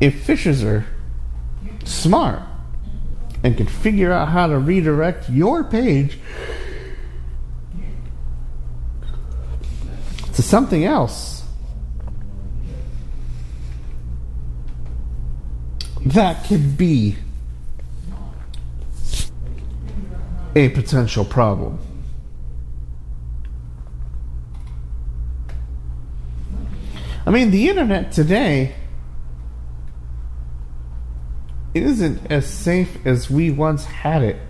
[0.00, 0.86] if phishers are
[1.84, 2.40] smart
[3.42, 6.18] and can figure out how to redirect your page
[10.32, 11.44] to something else
[16.06, 17.16] that could be
[20.56, 21.78] a potential problem.
[27.26, 28.74] I mean, the internet today
[31.74, 34.40] isn't as safe as we once had it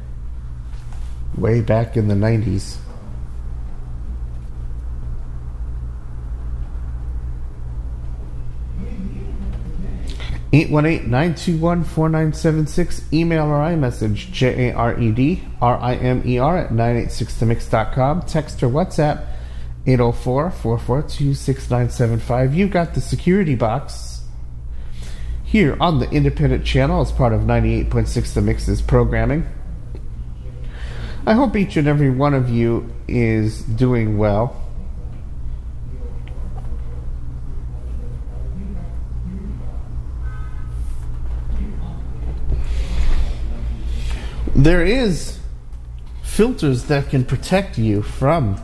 [1.37, 2.77] way back in the 90s.
[10.57, 13.12] 818-921-4976.
[13.12, 18.23] Email or iMessage, J-A-R-E-D-R-I-M-E-R at 986themix.com.
[18.23, 19.27] Text or WhatsApp,
[19.87, 22.55] 804-442-6975.
[22.55, 24.23] You got the security box
[25.45, 29.47] here on the independent channel as part of 98.6 The Mix's programming.
[31.27, 34.65] I hope each and every one of you is doing well.
[44.57, 45.39] There is
[46.23, 48.57] filters that can protect you from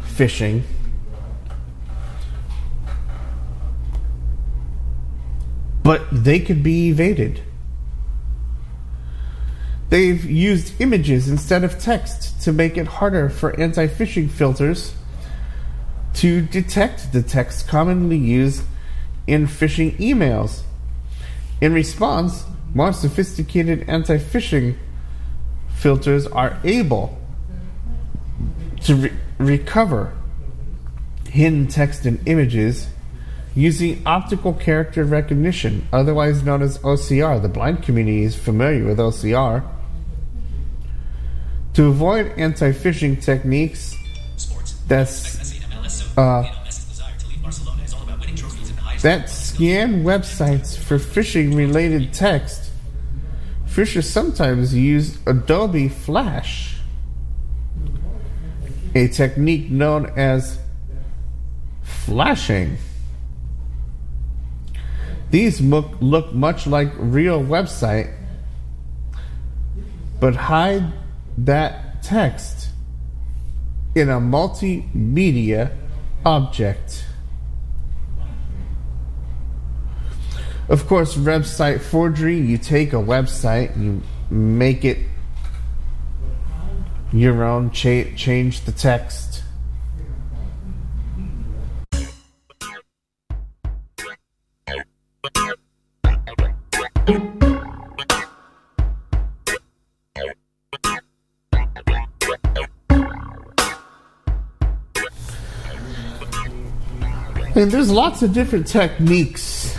[0.00, 0.62] phishing.
[5.82, 7.42] But they could be evaded.
[9.90, 14.94] They've used images instead of text to make it harder for anti phishing filters
[16.14, 18.62] to detect the text commonly used
[19.26, 20.62] in phishing emails.
[21.60, 24.76] In response, more sophisticated anti phishing
[25.74, 27.18] filters are able
[28.82, 30.12] to re- recover
[31.28, 32.88] hidden text and images
[33.54, 37.40] using optical character recognition, otherwise known as OCR.
[37.40, 39.64] The blind community is familiar with OCR.
[41.74, 43.96] To avoid anti phishing techniques,
[44.86, 48.36] that's Messi, MLS, so, Uh, Lionel Messi's desire to leave Barcelona is all about winning
[48.36, 52.63] trophies at the highest that scan websites for phishing related text.
[53.74, 56.76] Phishers sometimes use Adobe Flash,
[58.94, 60.60] a technique known as
[61.82, 62.76] flashing.
[65.32, 68.14] These look, look much like real website,
[70.20, 70.92] but hide
[71.38, 72.68] that text
[73.96, 75.76] in a multimedia
[76.24, 77.03] object.
[80.68, 84.00] Of course, website forgery, you take a website, you
[84.30, 84.98] make it
[87.12, 89.42] your own, cha- change the text.
[107.56, 109.78] And there's lots of different techniques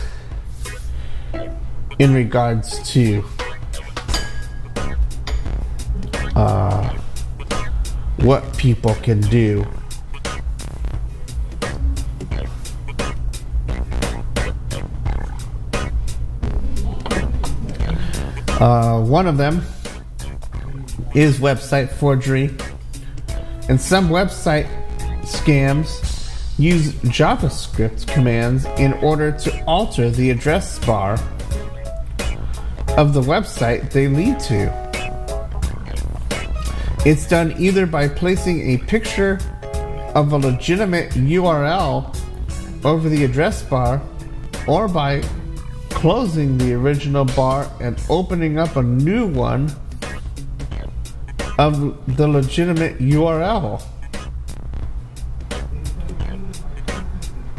[2.00, 3.24] in regards to
[6.36, 6.90] uh,
[8.18, 9.66] what people can do.
[18.60, 19.62] Uh, one of them
[21.14, 22.50] is website forgery,
[23.70, 24.68] and some website
[25.24, 26.02] scams
[26.58, 31.18] use JavaScript commands in order to alter the address bar
[32.98, 34.86] of the website they lead to.
[37.06, 39.40] It's done either by placing a picture
[40.16, 42.16] of a legitimate URL
[42.86, 44.02] over the address bar
[44.68, 45.22] or by
[45.90, 49.72] closing the original bar and opening up a new one
[51.58, 53.82] of the legitimate URL.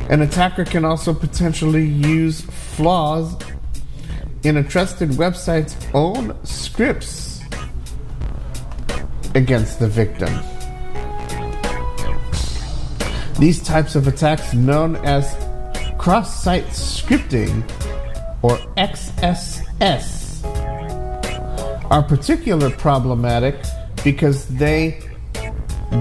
[0.08, 3.36] An attacker can also potentially use flaws
[4.46, 7.40] in a trusted website's own scripts
[9.34, 10.32] against the victim.
[13.40, 15.34] These types of attacks, known as
[15.98, 17.68] cross site scripting
[18.42, 20.44] or XSS,
[21.90, 23.56] are particularly problematic
[24.04, 25.00] because they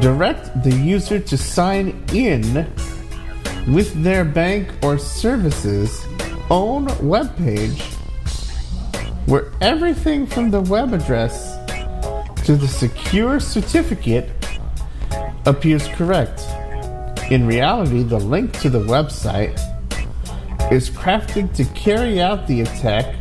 [0.01, 2.53] direct the user to sign in
[3.73, 6.05] with their bank or services
[6.51, 7.94] own webpage
[9.25, 11.57] where everything from the web address
[12.45, 14.29] to the secure certificate
[15.45, 16.43] appears correct.
[17.31, 19.59] In reality, the link to the website
[20.71, 23.15] is crafted to carry out the attack,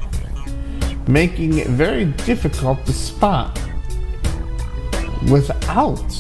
[1.09, 3.59] making it very difficult to spot
[5.31, 6.10] without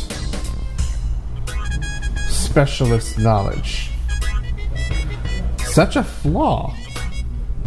[2.28, 3.90] specialist knowledge.
[5.58, 6.74] Such a flaw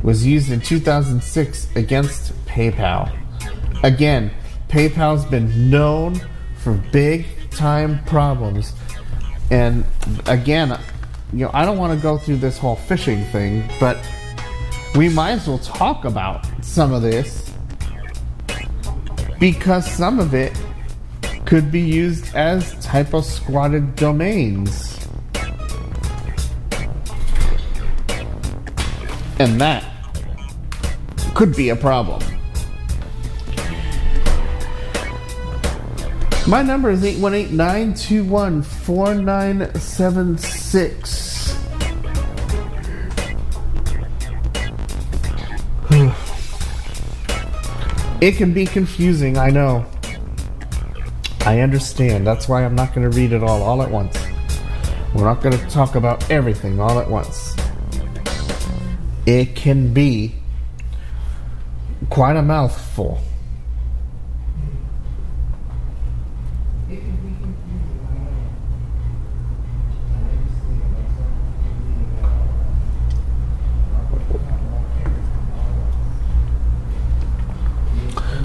[0.08, 3.12] was used in 2006 against PayPal.
[3.84, 4.32] Again,
[4.70, 6.16] PayPal's been known
[6.60, 8.72] for big time problems.
[9.52, 9.84] And
[10.28, 10.80] again,
[11.34, 13.98] you know, I don't want to go through this whole phishing thing, but
[14.96, 17.52] we might as well talk about some of this
[19.42, 20.58] because some of it
[21.46, 25.06] could be used as typo squatted domains.
[29.40, 29.97] And that
[31.38, 32.20] could be a problem.
[36.48, 41.56] My number is 818 921 4976.
[48.20, 49.86] It can be confusing, I know.
[51.42, 52.26] I understand.
[52.26, 54.18] That's why I'm not going to read it all all at once.
[55.14, 57.56] We're not going to talk about everything all at once.
[59.28, 60.34] It can be
[62.10, 63.22] quite a mouthful.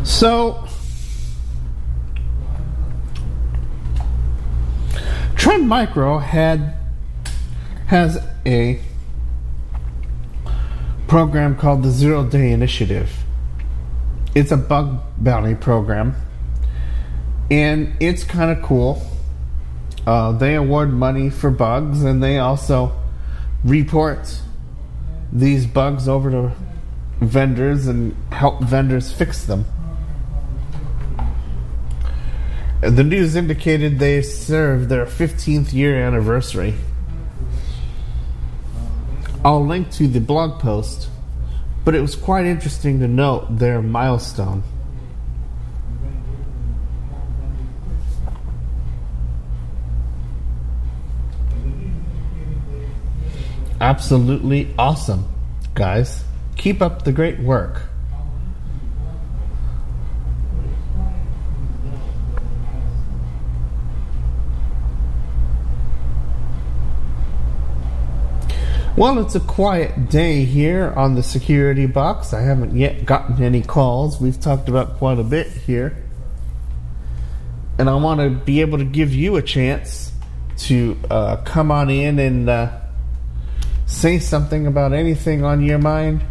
[0.05, 0.66] So,
[5.36, 6.76] Trend Micro had
[7.86, 8.80] has a
[11.09, 13.22] program called the Zero Day Initiative.
[14.35, 16.15] It's a bug bounty program,
[17.51, 19.03] and it's kind of cool.
[20.07, 22.93] Uh, they award money for bugs, and they also
[23.65, 24.41] report
[25.33, 26.53] these bugs over to
[27.21, 29.65] vendors and help vendors fix them.
[32.81, 36.75] The news indicated they served their 15th year anniversary.
[39.45, 41.09] I'll link to the blog post,
[41.85, 44.63] but it was quite interesting to note their milestone.
[53.81, 55.29] Absolutely awesome,
[55.75, 56.23] guys.
[56.57, 57.91] Keep up the great work.
[68.94, 72.35] Well, it's a quiet day here on the security box.
[72.35, 74.20] I haven't yet gotten any calls.
[74.20, 75.97] We've talked about quite a bit here.
[77.78, 80.12] And I want to be able to give you a chance
[80.59, 82.81] to uh, come on in and uh,
[83.86, 86.23] say something about anything on your mind.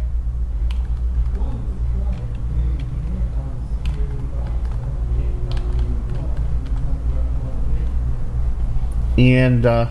[9.18, 9.90] And uh,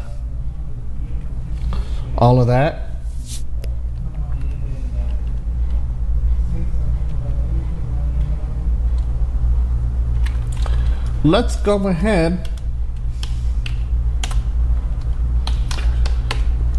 [2.21, 2.87] all of that.
[11.23, 12.47] Let's go ahead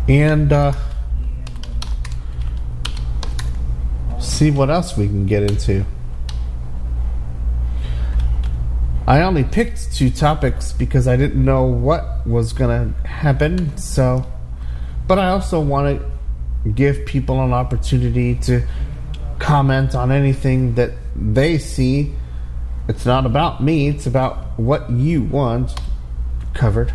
[0.08, 0.72] and uh,
[4.20, 5.84] see what else we can get into.
[9.08, 14.24] I only picked two topics because I didn't know what was going to happen, so
[15.06, 18.66] but I also want to give people an opportunity to
[19.38, 22.14] comment on anything that they see.
[22.88, 25.74] It's not about me, it's about what you want
[26.54, 26.92] covered.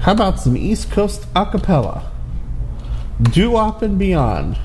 [0.00, 2.02] How about some East Coast acapella?
[3.22, 4.56] Doo Wop and Beyond.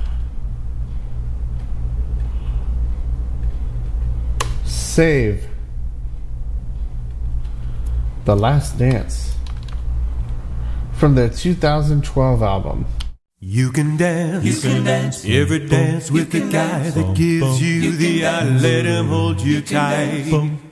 [4.63, 5.45] Save.
[8.23, 9.35] The Last Dance.
[10.93, 12.85] From their 2012 album.
[13.39, 18.25] You can dance, you can dance, every dance with the guy that gives you the
[18.25, 20.63] I let him hold you tight.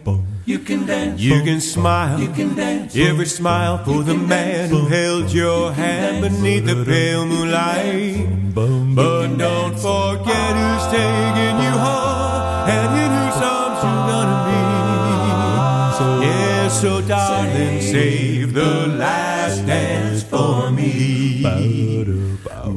[0.45, 1.21] You can dance.
[1.21, 2.19] You can smile.
[2.19, 2.97] You can dance.
[2.97, 8.53] Every smile for the man who held your hand beneath the pale moonlight.
[8.53, 16.25] But don't forget who's taking you home and in whose arms you're gonna be.
[16.27, 19.22] Yeah, so darling, save the last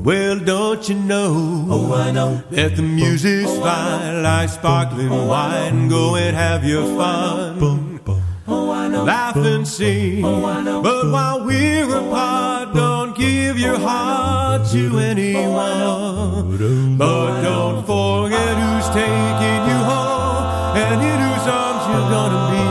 [0.07, 1.67] Well, don't you know?
[1.69, 5.89] Oh, I know that the music's fine, like sparkling wine.
[5.89, 7.99] Go and have your fun.
[8.47, 9.03] Oh, I know.
[9.03, 10.25] Laugh and sing.
[10.25, 10.81] Oh, I know.
[10.81, 16.57] But while we're apart, don't give your heart to anyone.
[16.97, 22.67] But don't forget who's taking you home and in whose arms you're gonna be.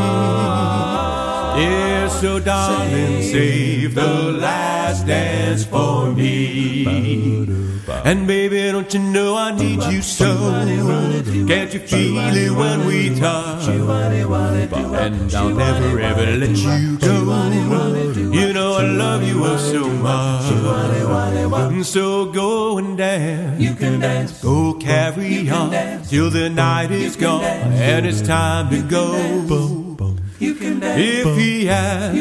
[1.63, 4.34] Yeah, so darling, save the
[5.75, 7.45] for me.
[8.03, 10.31] And baby, don't you know I need you so?
[11.47, 13.67] Can't you feel it when we touch?
[13.67, 17.15] And I'll never ever let you go.
[18.39, 20.51] You know I love you oh so much.
[21.71, 23.61] And so go and dance.
[23.61, 24.41] You can dance.
[24.41, 29.84] Go carry on till the night is gone and it's time to go.
[30.39, 32.17] If he asks,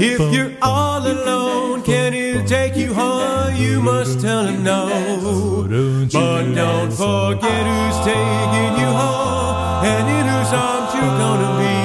[0.00, 3.54] if you're all alone, can he take you home?
[3.54, 4.88] You must tell him no.
[6.10, 11.80] But don't forget who's taking you home and in whose arms you're gonna be.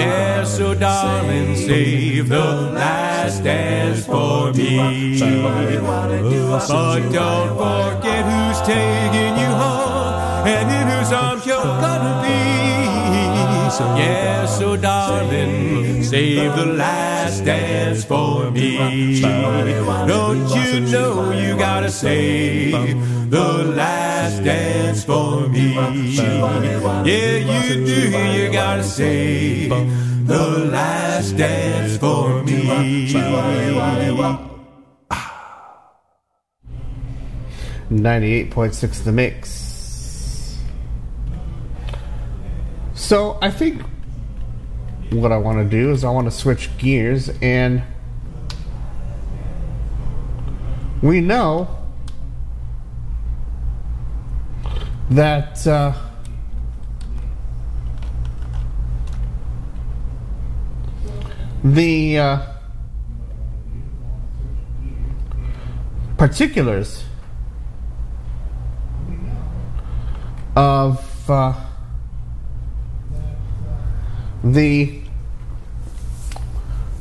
[0.00, 5.18] Yeah, so darling, save the last dance for me.
[5.18, 12.27] But don't forget who's taking you home and in whose arms you're gonna be.
[13.80, 19.20] Yeah, oh, so darling, save the last dance for me.
[19.20, 22.72] Don't you know you gotta save
[23.30, 25.74] the last dance for me?
[25.74, 29.70] Yeah, you do, you gotta save
[30.26, 33.12] the last dance for me.
[37.90, 39.67] 98.6 The Mix.
[43.08, 43.80] So I think
[45.08, 47.82] what I want to do is I want to switch gears and
[51.00, 51.74] we know
[55.08, 55.94] that uh,
[61.64, 62.46] the uh,
[66.18, 67.04] particulars
[70.54, 71.67] of uh,
[74.42, 75.00] the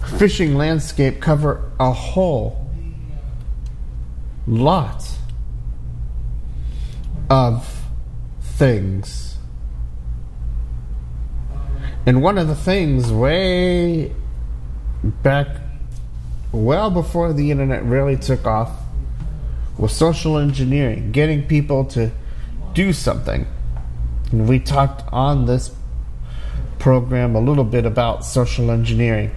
[0.01, 2.67] phishing landscape cover a whole
[4.47, 5.07] lot
[7.29, 7.83] of
[8.41, 9.37] things.
[12.05, 14.13] And one of the things way
[15.03, 15.47] back
[16.51, 18.71] well before the internet really took off
[19.77, 22.11] was social engineering, getting people to
[22.73, 23.45] do something.
[24.31, 25.75] And we talked on this
[26.79, 29.31] program a little bit about social engineering,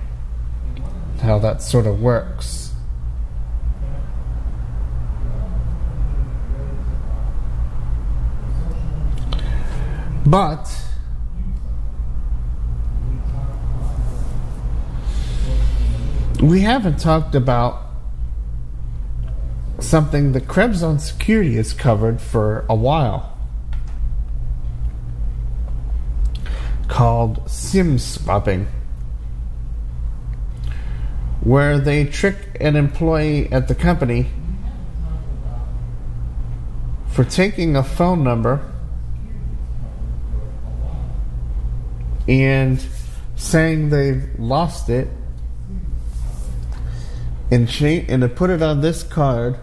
[1.22, 2.72] how that sort of works.
[10.26, 10.70] But
[16.40, 17.86] we haven't talked about
[19.80, 23.39] something that Krebs on Security has covered for a while
[27.00, 28.68] called SIM swapping,
[31.40, 34.26] where they trick an employee at the company
[37.08, 38.60] for taking a phone number
[42.28, 42.86] and
[43.34, 45.08] saying they've lost it
[47.50, 49.58] and and to put it on this card.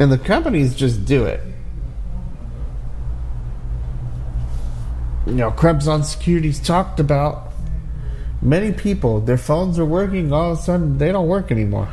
[0.00, 1.51] And the companies just do it
[5.26, 7.52] you know Krebs on Security's talked about.
[8.40, 11.88] Many people their phones are working all of a sudden they don't work anymore.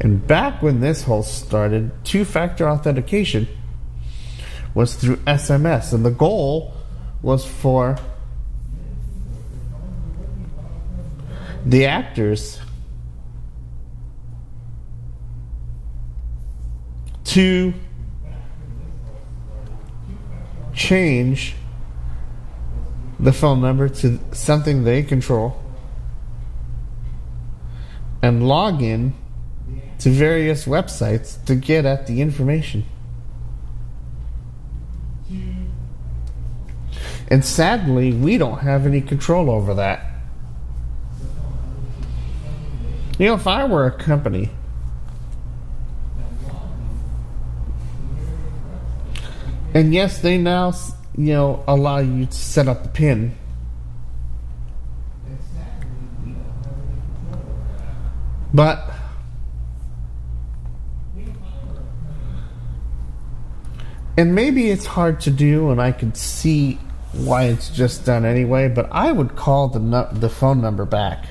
[0.00, 3.46] And back when this whole started two-factor authentication
[4.72, 6.72] was through SMS, and the goal
[7.20, 7.98] was for
[11.66, 12.58] the actors
[17.30, 17.72] to
[20.74, 21.54] change
[23.20, 25.62] the phone number to something they control
[28.20, 29.14] and log in
[30.00, 32.84] to various websites to get at the information.
[37.28, 40.04] And sadly, we don't have any control over that.
[43.20, 44.50] You know, if I were a company,
[49.74, 50.72] and yes, they now,
[51.16, 53.36] you know, allow you to set up the pin.
[58.52, 58.90] But
[64.16, 66.78] and maybe it's hard to do, and I could see
[67.12, 68.68] why it's just done anyway.
[68.68, 71.26] But I would call the the phone number back.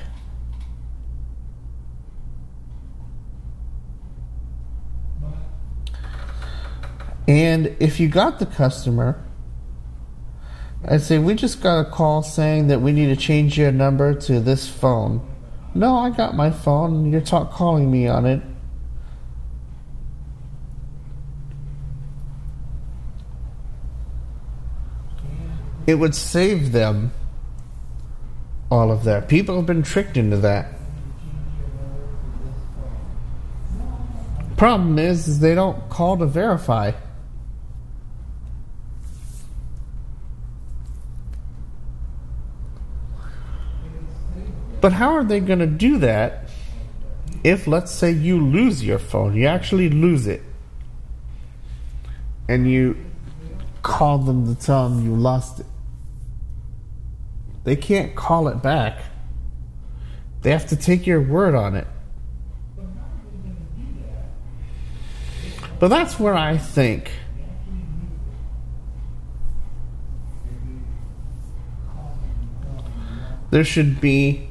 [7.28, 9.22] And if you got the customer,
[10.86, 14.14] I'd say we just got a call saying that we need to change your number
[14.14, 15.26] to this phone.
[15.74, 17.12] No, I got my phone.
[17.12, 18.42] You're talk calling me on it.
[25.86, 27.12] It would save them
[28.70, 29.28] all of that.
[29.28, 30.72] People have been tricked into that.
[34.56, 36.92] Problem is, is they don't call to verify.
[44.80, 46.48] But how are they going to do that
[47.44, 49.36] if, let's say, you lose your phone?
[49.36, 50.42] You actually lose it.
[52.48, 52.96] And you
[53.82, 55.66] call them to tell them you lost it.
[57.64, 58.98] They can't call it back.
[60.42, 61.86] They have to take your word on it.
[65.78, 67.10] But that's where I think
[73.50, 74.49] there should be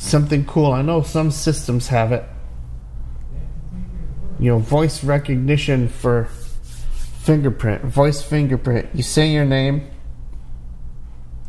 [0.00, 0.72] something cool.
[0.72, 2.24] I know some systems have it.
[4.38, 6.24] You know, voice recognition for
[7.20, 8.88] fingerprint, voice fingerprint.
[8.94, 9.90] You say your name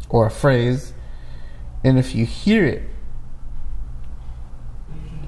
[0.10, 0.92] or a phrase,
[1.86, 2.84] and if you hear it,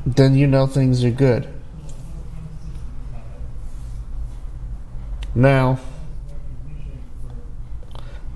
[0.06, 1.48] then you know things are good.
[5.34, 5.80] Now,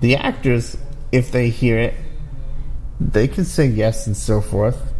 [0.00, 0.78] the actors,
[1.12, 1.94] if they hear it,
[3.00, 4.92] they can say yes and so forth.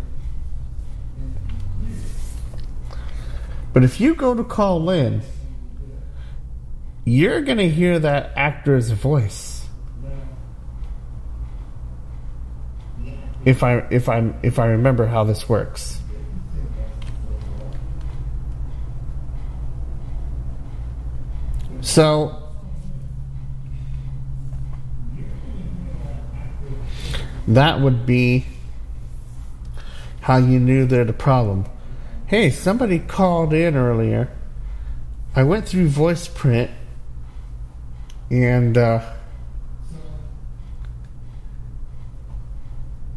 [3.73, 5.23] But if you go to call in,
[7.05, 9.67] you're going to hear that actor's voice.
[13.45, 16.01] If I if I if I remember how this works.
[21.81, 22.48] So
[27.49, 28.47] that would be
[30.21, 31.65] how you knew there's a problem.
[32.27, 34.31] Hey, somebody called in earlier.
[35.35, 36.71] I went through voice print
[38.31, 39.01] and uh,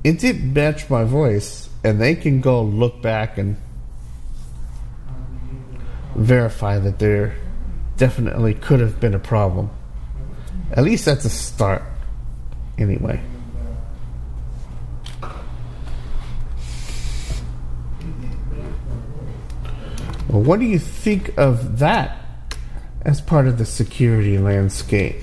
[0.04, 3.58] it didn't match my voice, and they can go look back and
[6.16, 7.36] verify that there
[7.98, 9.70] definitely could have been a problem.
[10.72, 11.84] At least that's a start,
[12.78, 13.22] anyway.
[20.32, 22.18] Well, what do you think of that
[23.02, 25.18] as part of the security landscape?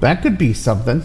[0.00, 1.02] That could be something.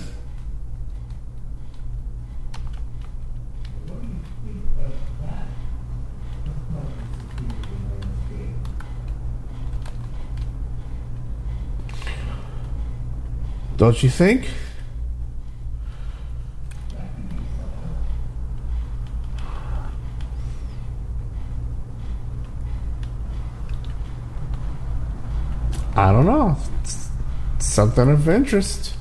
[13.76, 14.48] Don't you think?
[25.98, 26.58] I don't know.
[26.82, 27.10] It's
[27.60, 28.96] something of interest.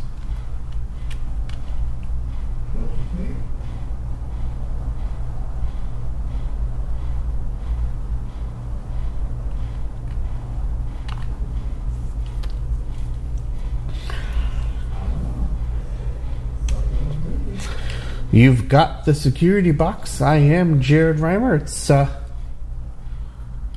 [18.31, 20.21] You've got the security box.
[20.21, 21.57] I am Jared Rimer.
[21.57, 22.09] It's uh,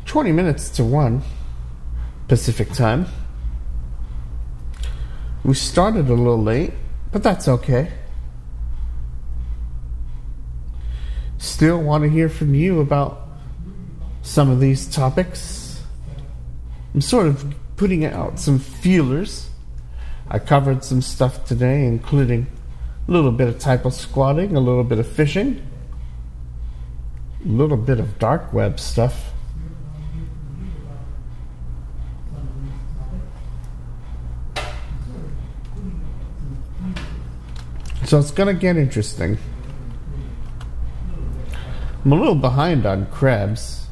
[0.06, 1.24] 20 minutes to 1
[2.28, 3.06] Pacific time.
[5.44, 6.74] We started a little late,
[7.12, 7.92] but that's okay.
[11.38, 13.30] Still want to hear from you about
[14.24, 15.82] some of these topics.
[16.94, 19.50] I'm sort of putting out some feelers.
[20.28, 22.48] I covered some stuff today, including
[23.08, 25.62] A little bit of typo squatting, a little bit of phishing,
[27.46, 29.32] a little bit of dark web stuff.
[38.08, 39.38] So it's gonna get interesting.
[42.06, 43.88] I'm a little behind on Krebs.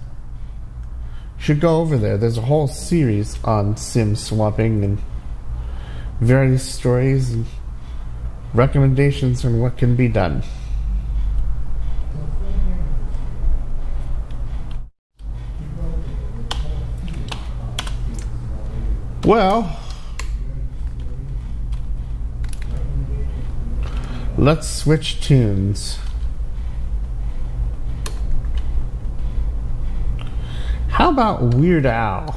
[1.38, 2.18] Should go over there.
[2.18, 5.02] There's a whole series on sim swapping and
[6.22, 7.46] various stories and
[8.54, 10.44] recommendations on what can be done.
[19.26, 19.78] Well,
[24.38, 26.00] let's switch tunes.
[30.90, 32.32] How about Weird Al?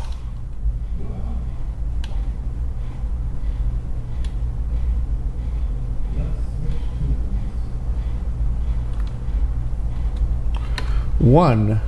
[11.19, 11.81] One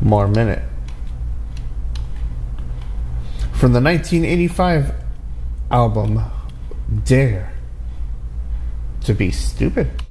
[0.00, 0.62] more minute.
[3.52, 4.94] From the 1985
[5.70, 6.20] album
[7.04, 7.51] Dare
[9.04, 10.01] to Be Stupid.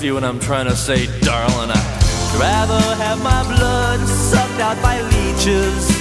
[0.00, 1.70] See what I'm trying to say, darling?
[1.70, 5.92] I'd rather have my blood sucked out by leeches.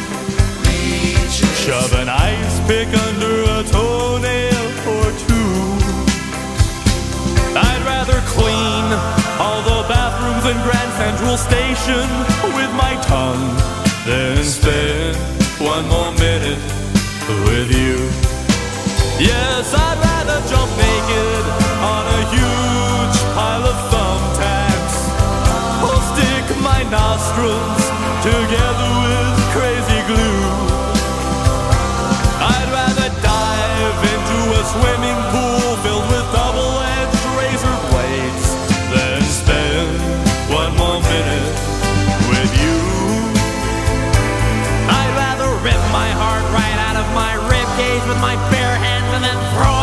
[1.60, 4.66] Shove an ice pick under a toenail
[4.96, 5.52] or two.
[7.60, 8.86] I'd rather clean
[9.44, 12.08] all the bathrooms in Grand Central Station
[12.56, 13.52] with my tongue
[14.08, 15.18] than spend
[15.60, 16.62] one more minute
[17.44, 18.29] with you.
[19.20, 21.44] Yes, I'd rather jump naked
[21.84, 24.96] on a huge pile of thumbtacks
[25.84, 27.84] or stick my nostrils
[28.24, 30.48] together with crazy glue.
[32.40, 35.69] I'd rather dive into a swimming pool
[47.80, 49.79] cage with my bare hands and then throw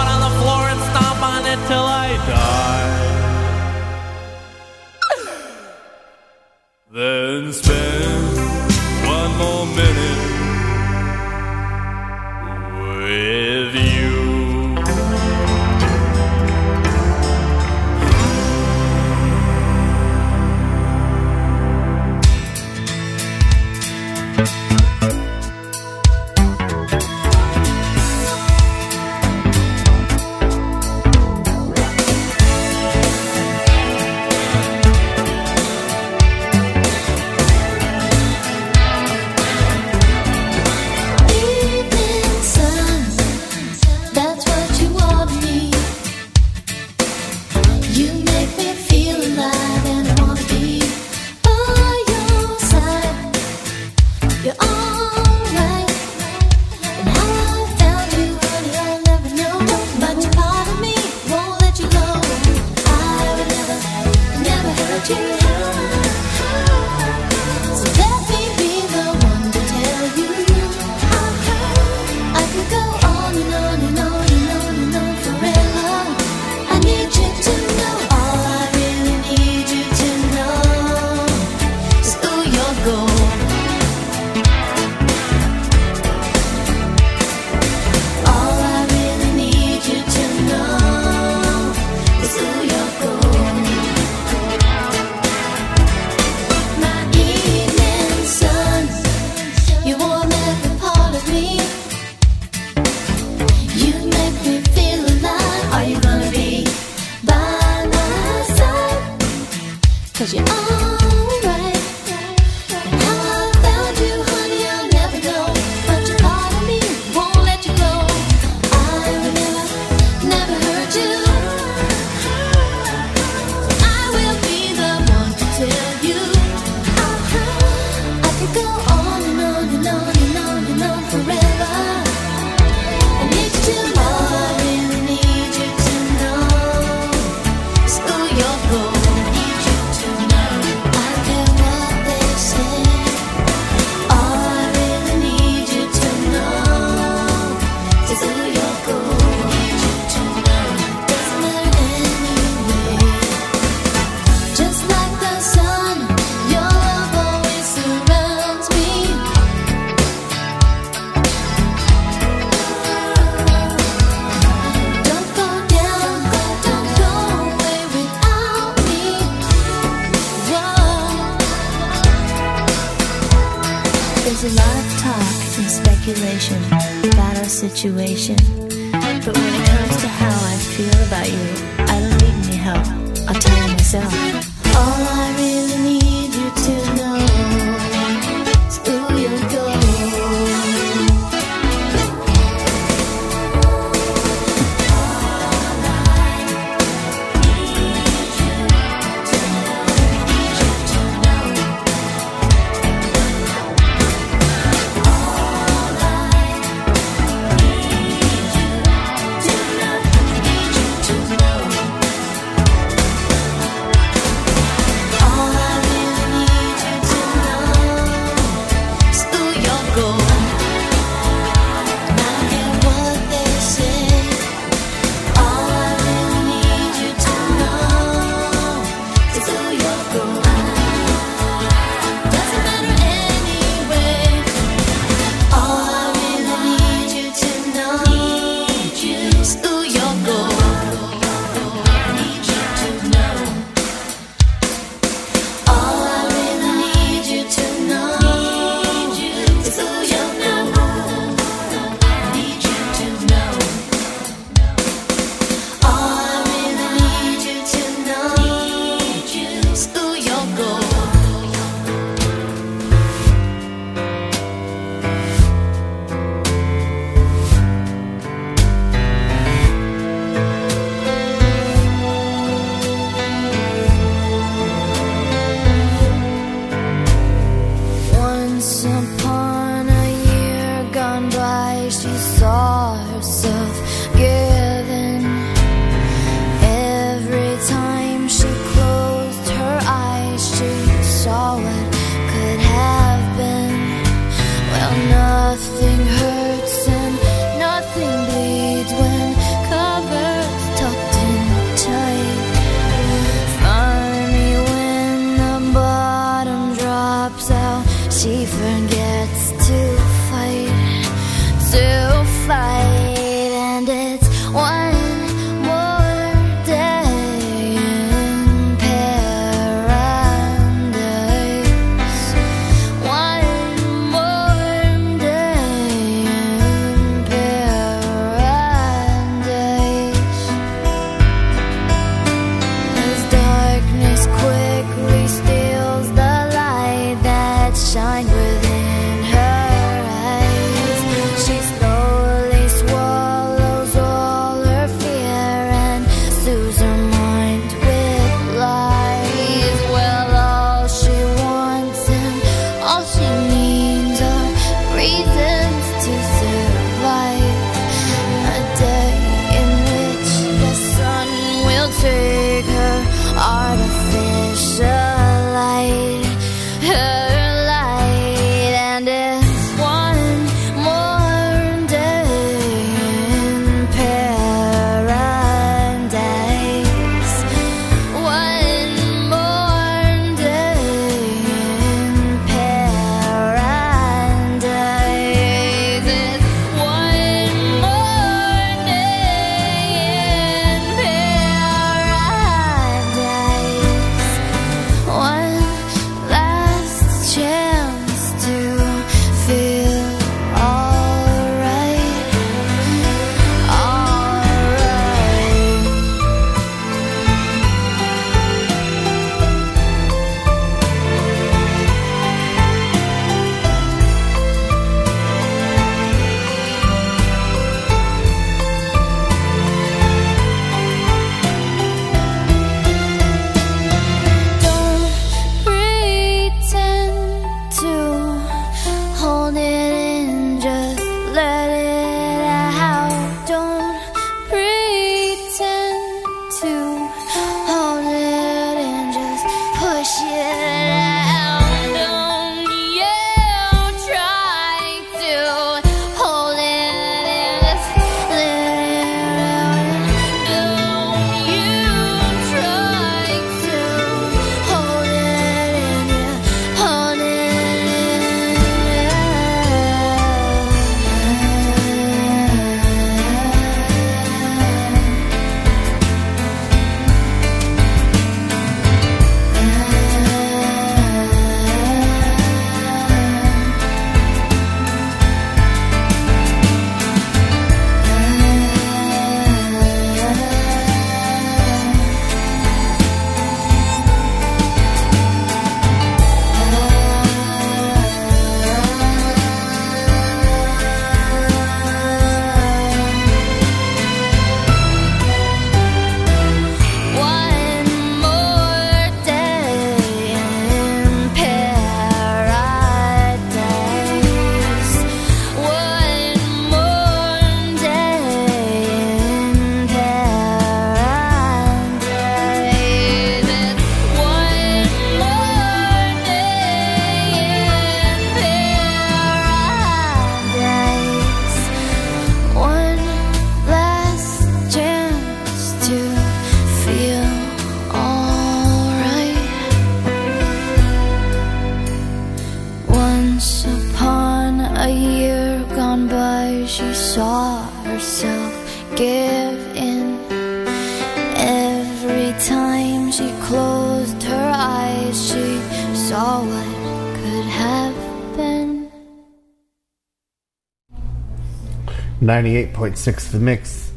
[552.26, 553.92] 98.6 The Mix.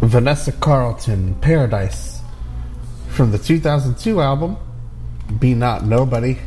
[0.00, 2.20] Vanessa Carlton, Paradise.
[3.08, 4.56] From the 2002 album,
[5.40, 6.38] Be Not Nobody.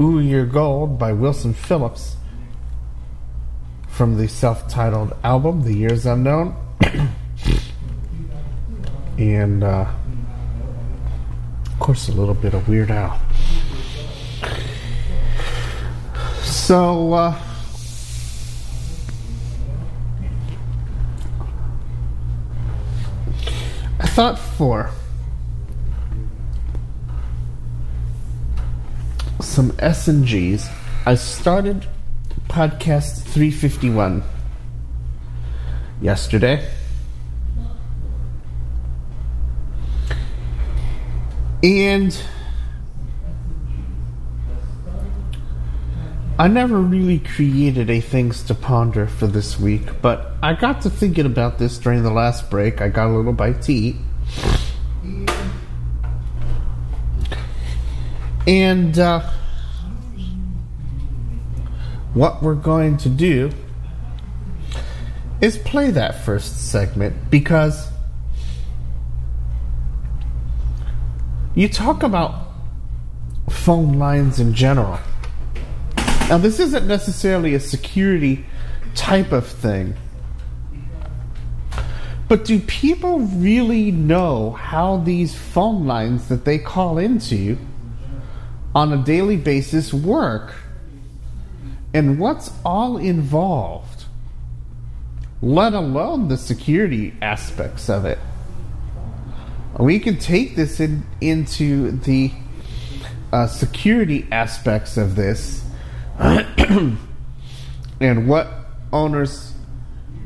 [0.00, 2.16] Ooh You're Gold by Wilson Phillips.
[3.86, 6.56] From the self titled album, The Years Unknown.
[9.18, 9.86] and, uh,
[11.64, 13.20] of course, a little bit of Weird Al.
[16.42, 17.40] So, uh,
[24.18, 24.90] thought for
[29.40, 30.68] some S and G's,
[31.06, 31.86] I started
[32.48, 34.24] podcast 351
[36.00, 36.68] yesterday.
[41.62, 42.20] And
[46.40, 50.90] I never really created a things to ponder for this week, but I got to
[50.90, 52.80] thinking about this during the last break.
[52.80, 53.94] I got a little bite to eat.
[58.46, 59.30] And uh,
[62.14, 63.50] what we're going to do
[65.40, 67.90] is play that first segment because
[71.54, 72.48] you talk about
[73.50, 74.98] phone lines in general.
[76.28, 78.44] Now, this isn't necessarily a security
[78.94, 79.94] type of thing.
[82.28, 87.56] But do people really know how these phone lines that they call into
[88.74, 90.54] on a daily basis work?
[91.94, 94.04] And what's all involved?
[95.40, 98.18] Let alone the security aspects of it.
[99.78, 102.32] We can take this in, into the
[103.32, 105.64] uh, security aspects of this
[106.18, 106.98] and
[108.00, 108.48] what
[108.92, 109.54] owners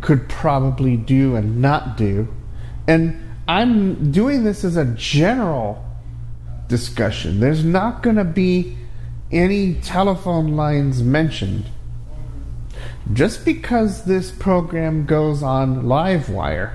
[0.02, 2.28] could probably do and not do.
[2.86, 3.18] And
[3.48, 5.84] I'm doing this as a general
[6.68, 7.40] discussion.
[7.40, 8.76] There's not going to be
[9.30, 11.66] any telephone lines mentioned.
[13.12, 16.72] Just because this program goes on Livewire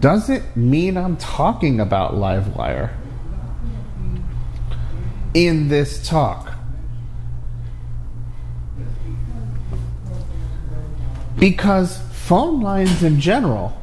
[0.00, 2.90] doesn't mean I'm talking about Livewire
[5.34, 6.52] in this talk.
[11.38, 13.76] Because phone lines in general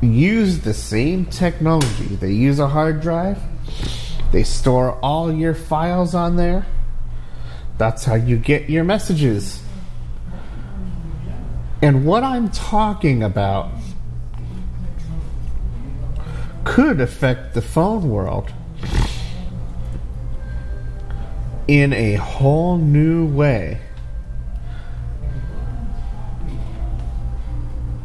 [0.00, 2.06] use the same technology.
[2.16, 3.38] They use a hard drive,
[4.32, 6.64] they store all your files on there.
[7.76, 9.62] That's how you get your messages.
[11.82, 13.70] And what I'm talking about
[16.64, 18.50] could affect the phone world
[21.66, 23.78] in a whole new way.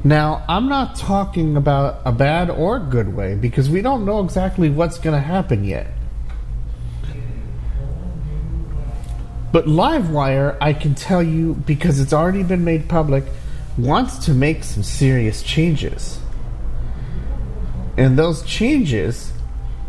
[0.06, 4.70] Now, I'm not talking about a bad or good way because we don't know exactly
[4.70, 5.88] what's going to happen yet.
[9.54, 13.24] But Livewire, I can tell you because it's already been made public,
[13.78, 16.20] wants to make some serious changes.
[17.96, 19.32] And those changes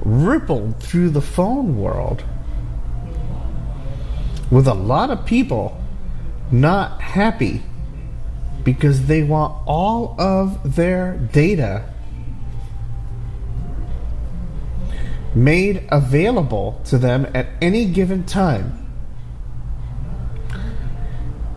[0.04, 2.22] rippled through the phone world
[4.50, 5.80] with a lot of people
[6.52, 7.62] not happy
[8.64, 11.84] because they want all of their data
[15.34, 18.80] made available to them at any given time.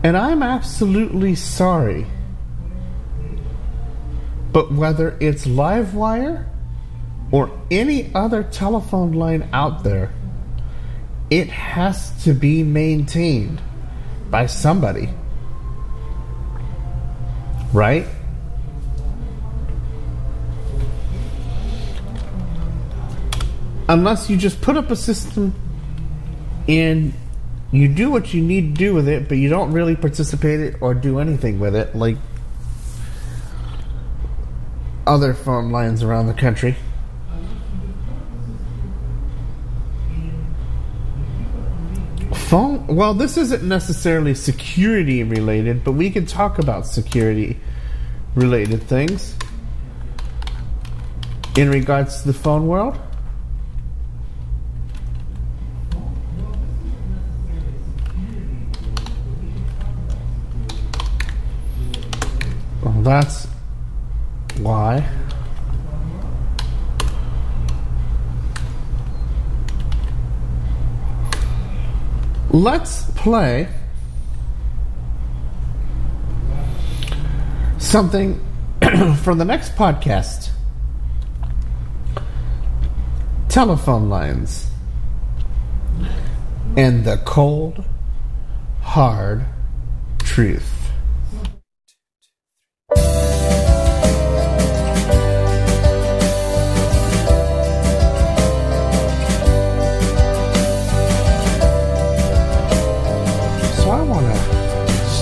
[0.04, 2.06] And I'm absolutely sorry.
[4.52, 6.48] But whether it's Livewire
[7.32, 10.14] or any other telephone line out there,
[11.30, 13.62] it has to be maintained
[14.30, 15.10] by somebody.
[17.73, 18.06] Right?
[23.89, 25.53] Unless you just put up a system
[26.68, 27.14] and
[27.72, 30.76] you do what you need to do with it, but you don't really participate it
[30.81, 32.18] or do anything with it, like
[35.06, 36.76] other phone lines around the country.
[42.48, 42.88] Phone.
[42.88, 47.60] Well, this isn't necessarily security related, but we can talk about security
[48.36, 49.36] related things
[51.57, 52.98] in regards to the phone world.
[62.82, 63.45] Well, that's
[64.60, 65.06] why.
[72.49, 73.68] Let's play
[77.78, 78.40] something
[79.24, 80.52] from the next podcast
[83.49, 84.69] telephone lines
[86.78, 87.84] and the cold,
[88.82, 89.44] hard
[90.19, 90.77] truth.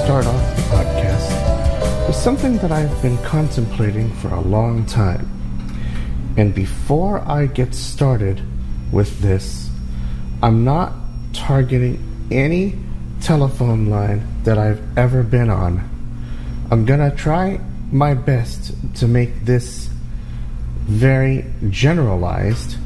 [0.06, 5.28] Start off the podcast with something that I've been contemplating for a long time.
[6.38, 8.40] And before I get started
[8.92, 9.68] with this,
[10.44, 10.94] I'm not
[11.34, 11.98] targeting
[12.30, 12.78] any
[13.20, 15.90] telephone line that I've ever been on.
[16.70, 17.60] I'm to try
[17.92, 19.90] my best to make this
[20.82, 22.78] very generalized,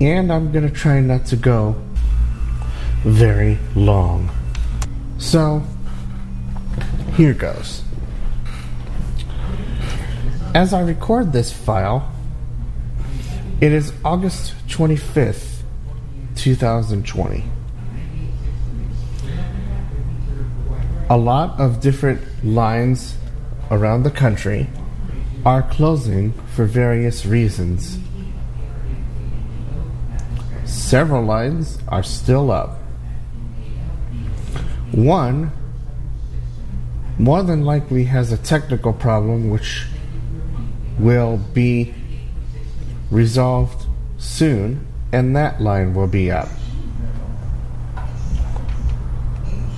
[0.00, 1.80] and I'm to try not to go
[3.04, 4.28] very long.
[5.18, 5.62] So,
[7.20, 7.82] here goes.
[10.54, 12.10] As I record this file,
[13.60, 15.60] it is August 25th,
[16.36, 17.44] 2020.
[21.10, 23.18] A lot of different lines
[23.70, 24.68] around the country
[25.44, 27.98] are closing for various reasons.
[30.64, 32.78] Several lines are still up.
[34.92, 35.52] One
[37.20, 39.84] more than likely has a technical problem which
[40.98, 41.92] will be
[43.10, 43.86] resolved
[44.16, 46.48] soon, and that line will be up.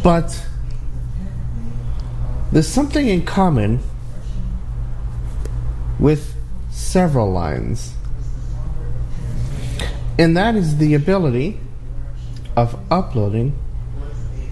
[0.04, 0.46] But
[2.52, 3.80] there's something in common
[5.98, 6.36] with
[6.70, 7.94] several lines,
[10.16, 11.58] and that is the ability
[12.56, 13.58] of uploading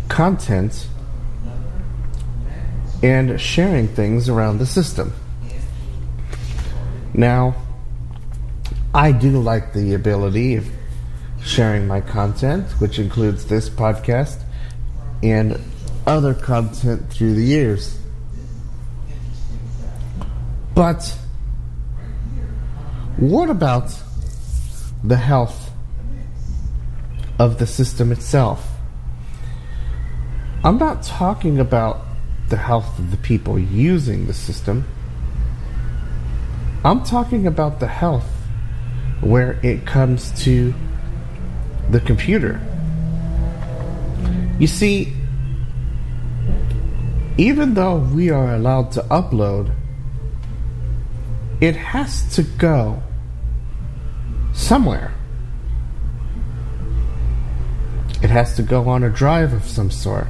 [0.09, 0.89] content
[3.03, 5.13] and sharing things around the system.
[7.15, 7.55] Now,
[8.95, 10.67] I do like the ability of
[11.43, 14.43] sharing my content, which includes this podcast
[15.23, 15.61] and
[16.07, 17.99] other content through the years.
[20.75, 21.17] But
[23.17, 23.93] what about
[25.05, 25.71] the health
[27.39, 28.67] of the system itself?
[30.63, 32.05] I'm not talking about
[32.51, 34.85] the health of the people using the system.
[36.85, 38.29] I'm talking about the health
[39.21, 40.75] where it comes to
[41.91, 42.61] the computer.
[44.59, 45.13] You see,
[47.39, 49.73] even though we are allowed to upload,
[51.61, 53.03] it has to go
[54.53, 55.13] somewhere.
[58.23, 60.27] It has to go on a drive of some sort.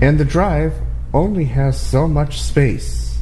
[0.00, 0.74] And the drive
[1.12, 3.18] only has so much space.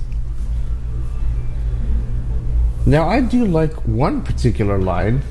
[2.85, 5.23] Now, I do like one particular line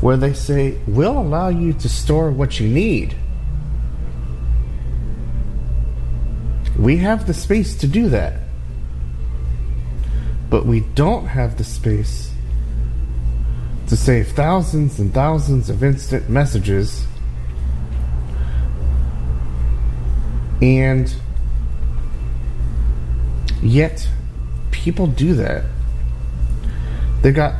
[0.00, 3.16] where they say, We'll allow you to store what you need.
[6.78, 8.40] We have the space to do that.
[10.50, 12.32] But we don't have the space
[13.88, 17.05] to save thousands and thousands of instant messages
[20.62, 21.14] and
[23.62, 24.08] yet
[24.70, 25.64] people do that
[27.22, 27.54] they got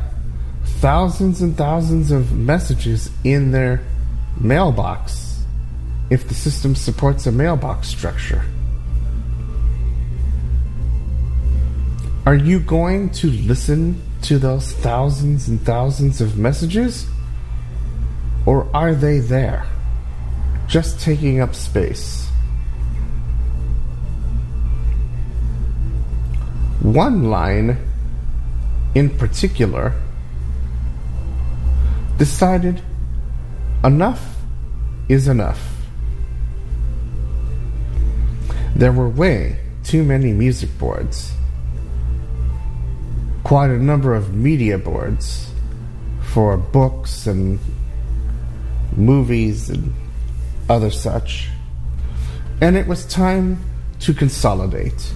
[0.63, 3.83] thousands and thousands of messages in their
[4.39, 5.43] mailbox
[6.09, 8.43] if the system supports a mailbox structure
[12.27, 17.07] Are you going to listen to those thousands and thousands of messages?
[18.45, 19.65] Or are they there?
[20.67, 22.26] Just taking up space.
[26.81, 27.77] One line
[28.95, 29.93] in particular
[32.17, 32.81] decided
[33.83, 34.35] enough
[35.09, 35.61] is enough.
[38.75, 41.33] There were way too many music boards
[43.47, 45.49] quite a number of media boards
[46.33, 47.57] for books and
[48.91, 49.93] movies and
[50.67, 51.47] other such.
[52.59, 53.57] And it was time
[54.01, 55.13] to consolidate.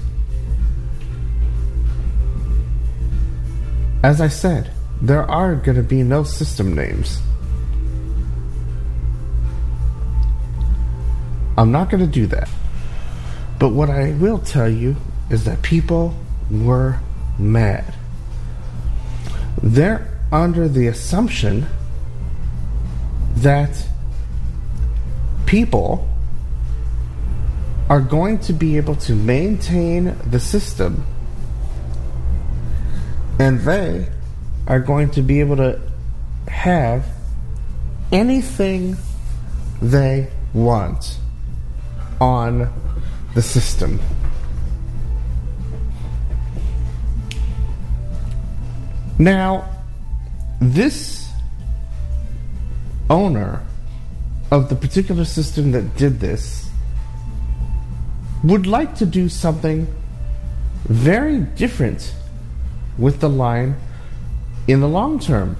[4.03, 4.71] As I said,
[5.01, 7.19] there are going to be no system names.
[11.57, 12.49] I'm not going to do that.
[13.59, 14.95] But what I will tell you
[15.29, 16.15] is that people
[16.49, 16.99] were
[17.37, 17.93] mad
[19.61, 21.65] they're under the assumption
[23.35, 23.85] that
[25.45, 26.07] people
[27.89, 31.05] are going to be able to maintain the system
[33.41, 34.05] and they
[34.67, 35.81] are going to be able to
[36.47, 37.03] have
[38.11, 38.95] anything
[39.81, 41.17] they want
[42.19, 42.71] on
[43.33, 43.99] the system.
[49.17, 49.67] Now,
[50.61, 51.27] this
[53.09, 53.63] owner
[54.51, 56.69] of the particular system that did this
[58.43, 59.87] would like to do something
[60.85, 62.13] very different
[63.01, 63.75] with the line
[64.67, 65.57] in the long term.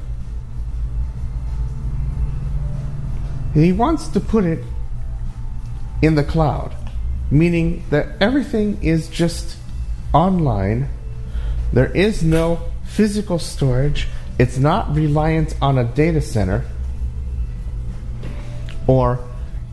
[3.53, 4.63] He wants to put it
[6.01, 6.73] in the cloud,
[7.30, 9.57] meaning that everything is just
[10.13, 10.88] online.
[11.73, 14.07] There is no physical storage.
[14.39, 16.65] It's not reliant on a data center
[18.88, 19.27] or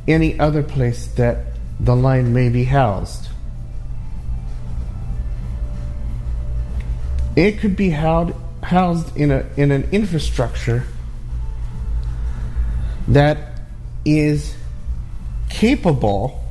[0.07, 1.47] any other place that
[1.79, 3.28] the line may be housed.
[7.39, 8.35] It could be housed,
[8.65, 10.83] housed in, a, in an infrastructure
[13.07, 13.61] that
[14.05, 14.57] is
[15.49, 16.45] capable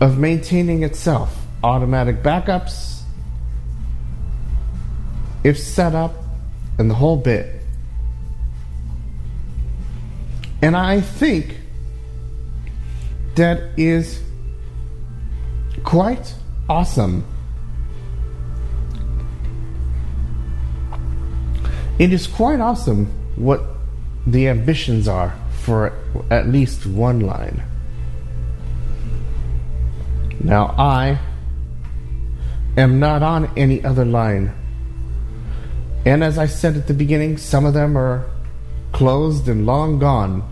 [0.00, 1.36] of maintaining itself.
[1.64, 3.00] Automatic backups,
[5.42, 6.14] if set up,
[6.78, 7.60] and the whole bit.
[10.62, 11.56] And I think
[13.34, 14.22] that is
[15.82, 16.34] quite
[16.68, 17.24] awesome.
[22.00, 23.62] It is quite awesome what
[24.26, 25.92] the ambitions are for
[26.30, 27.62] at least one line.
[30.42, 31.18] Now, I
[32.78, 34.50] am not on any other line.
[36.06, 38.24] And as I said at the beginning, some of them are
[38.92, 40.42] closed and long gone.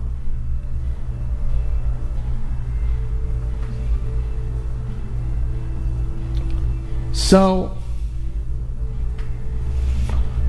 [7.12, 7.77] So,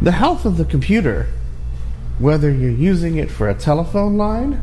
[0.10, 1.28] the health of the computer,
[2.18, 4.60] whether you're using it for a telephone line,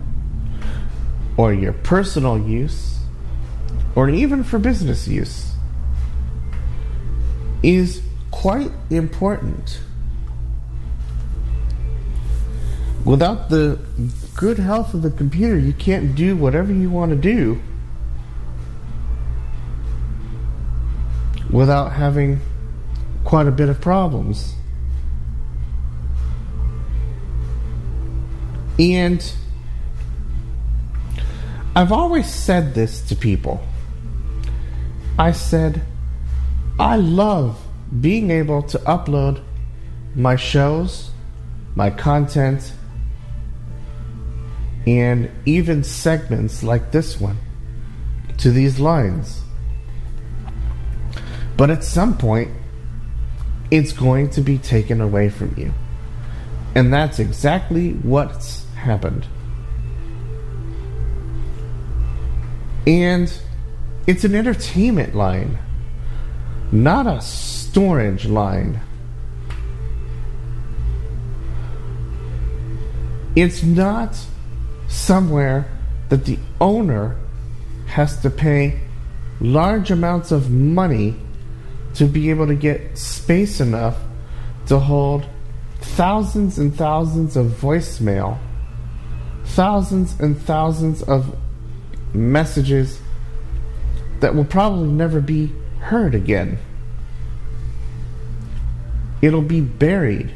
[1.37, 2.99] or your personal use,
[3.95, 5.53] or even for business use,
[7.63, 8.03] is
[8.33, 9.79] quite important.
[13.05, 13.79] Without the
[14.35, 17.63] good health of the computer, you can't do whatever you want to do
[21.53, 22.41] without having
[23.23, 24.57] quite a bit of problems.
[28.79, 29.33] And
[31.75, 33.61] I've always said this to people.
[35.19, 35.83] I said,
[36.79, 37.59] I love
[38.01, 39.43] being able to upload
[40.15, 41.11] my shows,
[41.75, 42.73] my content,
[44.87, 47.39] and even segments like this one
[48.39, 49.43] to these lines.
[51.57, 52.51] But at some point,
[53.71, 55.73] it's going to be taken away from you.
[56.75, 59.27] And that's exactly what's happened.
[62.87, 63.33] And
[64.07, 65.59] it's an entertainment line,
[66.73, 68.81] not a storage line.
[73.35, 74.17] It's not
[74.89, 75.69] somewhere
[76.09, 77.17] that the owner
[77.87, 78.81] has to pay
[79.41, 81.17] large amounts of money
[81.95, 83.97] to be able to get space enough
[84.67, 85.27] to hold
[85.81, 88.39] thousands and thousands of voicemail,
[89.47, 91.37] thousands and thousands of
[92.15, 93.01] messages
[94.21, 96.59] that will probably never be heard again.
[99.23, 100.35] It'll be buried.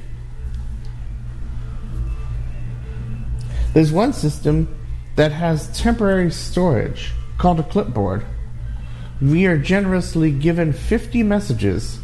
[3.73, 4.69] There's one system
[5.17, 8.25] that has temporary storage called a clipboard.
[9.21, 11.99] We are generously given 50 messages,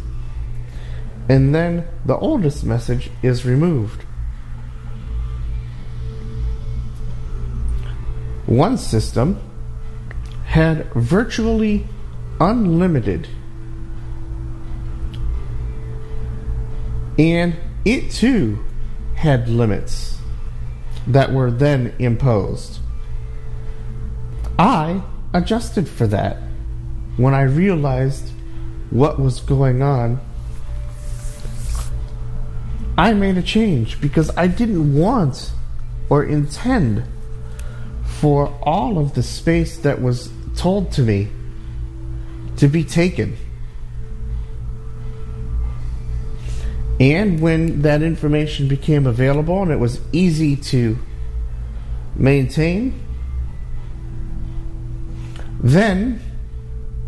[1.29, 4.06] and then the oldest message is removed.
[8.47, 9.41] One system
[10.47, 11.87] had virtually
[12.41, 13.29] unlimited,
[17.19, 18.65] and it too
[19.17, 20.19] had limits
[21.07, 22.79] that were then imposed.
[24.59, 25.03] I
[25.35, 26.39] adjusted for that
[27.17, 28.31] when I realized
[28.91, 30.21] what was going on.
[32.97, 35.51] I made a change because I didn't want
[36.09, 37.05] or intend
[38.21, 41.29] for all of the space that was told to me
[42.57, 43.37] to be taken.
[46.99, 50.97] And when that information became available and it was easy to
[52.15, 52.99] maintain,
[55.61, 56.21] then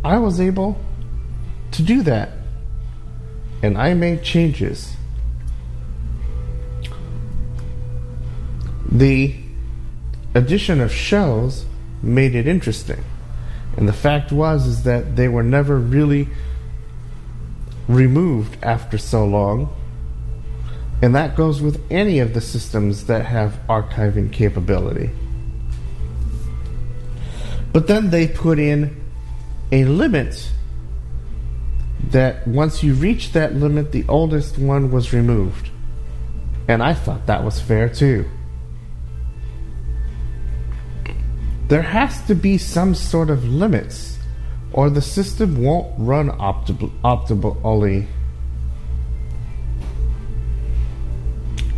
[0.04, 0.78] I was able
[1.72, 2.32] to do that.
[3.62, 4.94] And I made changes.
[8.92, 9.47] The
[10.34, 11.64] addition of shells
[12.02, 13.04] made it interesting.
[13.76, 16.28] And the fact was is that they were never really
[17.86, 19.74] removed after so long.
[21.00, 25.10] And that goes with any of the systems that have archiving capability.
[27.72, 29.00] But then they put in
[29.70, 30.50] a limit
[32.10, 35.70] that once you reach that limit, the oldest one was removed.
[36.66, 38.28] And I thought that was fair too.
[41.68, 44.18] There has to be some sort of limits,
[44.72, 48.06] or the system won't run optim- optimally.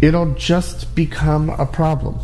[0.00, 2.20] It'll just become a problem.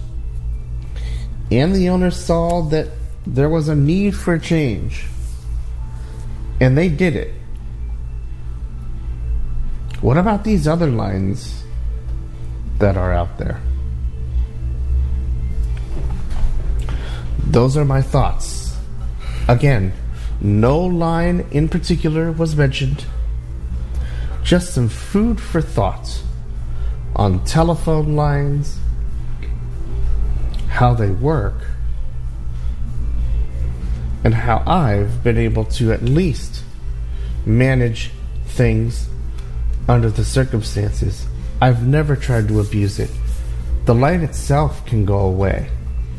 [1.51, 2.89] And the owner saw that
[3.27, 5.07] there was a need for change.
[6.61, 7.35] And they did it.
[10.01, 11.65] What about these other lines
[12.79, 13.61] that are out there?
[17.57, 18.77] Those are my thoughts.
[19.49, 19.95] Again,
[20.43, 23.07] no line in particular was mentioned.
[24.43, 26.21] Just some food for thought
[27.15, 28.77] on telephone lines,
[30.69, 31.55] how they work,
[34.23, 36.63] and how I've been able to at least
[37.47, 38.11] manage
[38.45, 39.09] things
[39.89, 41.25] under the circumstances.
[41.63, 43.11] I've never tried to abuse it.
[43.87, 45.71] The line itself can go away.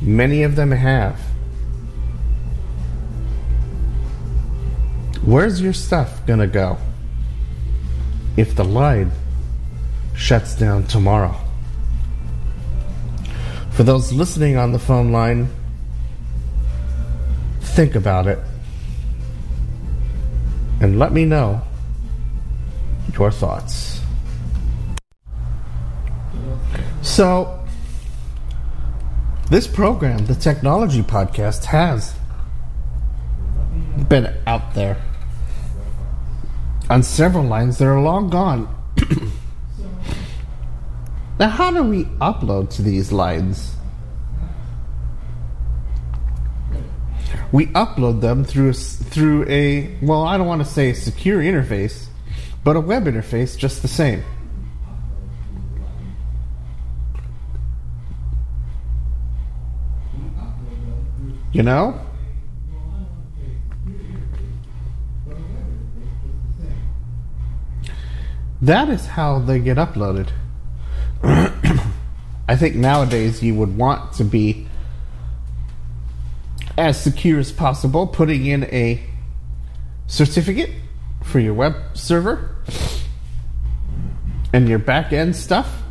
[0.02, 1.27] Many of them have.
[5.23, 6.77] Where's your stuff gonna go
[8.35, 9.11] if the line
[10.15, 11.35] shuts down tomorrow?
[13.72, 15.49] For those listening on the phone line,
[17.61, 18.39] think about it
[20.80, 21.61] and let me know
[23.14, 24.02] your thoughts.
[27.02, 27.60] So,
[29.49, 32.16] this program, the Technology Podcast, has
[34.10, 34.98] been out there
[36.90, 38.74] on several lines that are long gone.
[41.40, 43.74] now, how do we upload to these lines?
[47.52, 52.07] We upload them through through a well, I don't want to say secure interface,
[52.64, 54.24] but a web interface just the same.
[61.53, 62.07] You know?
[68.62, 70.30] That is how they get uploaded.
[71.24, 74.68] I think nowadays you would want to be
[76.78, 79.04] as secure as possible, putting in a
[80.08, 80.72] certificate
[81.24, 82.56] for your web server
[84.54, 85.84] and your back end stuff.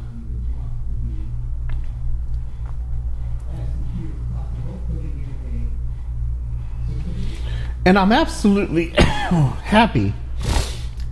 [7.84, 10.12] And I'm absolutely happy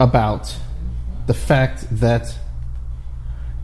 [0.00, 0.56] about
[1.26, 2.38] the fact that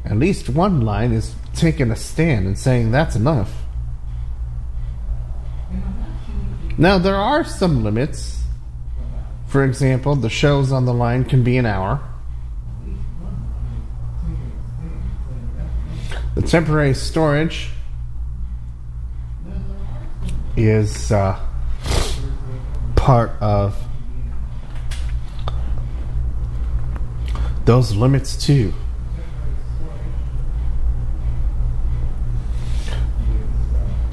[0.04, 3.52] at least one line is taking a stand and saying that's enough.
[6.78, 8.42] Now, there are some limits.
[9.46, 12.00] For example, the shows on the line can be an hour.
[16.34, 17.70] The temporary storage
[20.56, 21.38] is uh,
[22.96, 23.76] part of
[27.64, 28.72] those limits, too.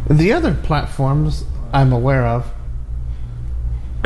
[0.09, 1.43] The other platforms
[1.73, 2.51] I'm aware of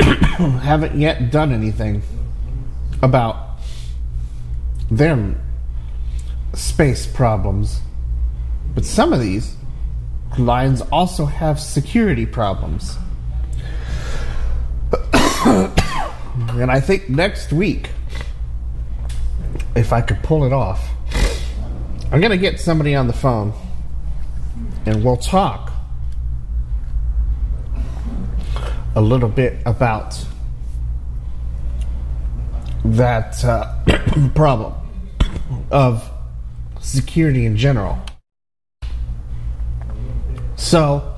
[0.00, 2.02] haven't yet done anything
[3.02, 3.58] about
[4.90, 5.36] their
[6.54, 7.80] space problems.
[8.74, 9.56] But some of these
[10.38, 12.96] lines also have security problems.
[15.44, 17.90] and I think next week,
[19.74, 20.88] if I could pull it off,
[22.10, 23.52] I'm going to get somebody on the phone
[24.84, 25.72] and we'll talk
[28.94, 30.26] a little bit about
[32.84, 34.74] that uh, problem
[35.70, 36.10] of
[36.80, 37.98] security in general.
[40.56, 41.16] So,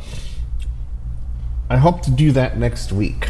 [1.68, 3.28] I hope to do that next week.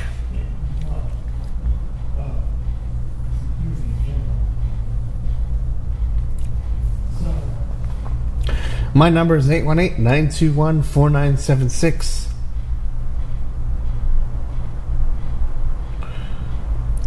[8.97, 12.29] My number is 818 921 4976.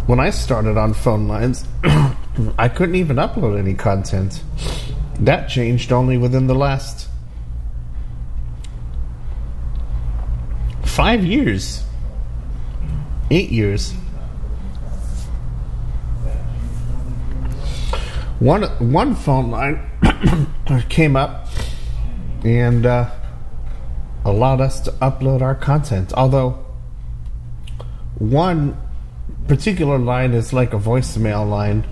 [0.06, 1.64] When I started on phone lines,
[2.58, 4.42] I couldn't even upload any content.
[5.20, 7.08] That changed only within the last
[10.84, 11.84] five years,
[13.30, 13.92] eight years.
[18.40, 19.88] One one phone line
[20.90, 21.48] came up
[22.44, 23.10] and uh,
[24.24, 26.12] allowed us to upload our content.
[26.14, 26.64] Although
[28.18, 28.76] one
[29.46, 31.84] particular line is like a voicemail line,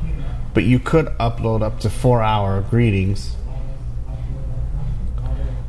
[0.55, 3.37] but you could upload up to four hour greetings.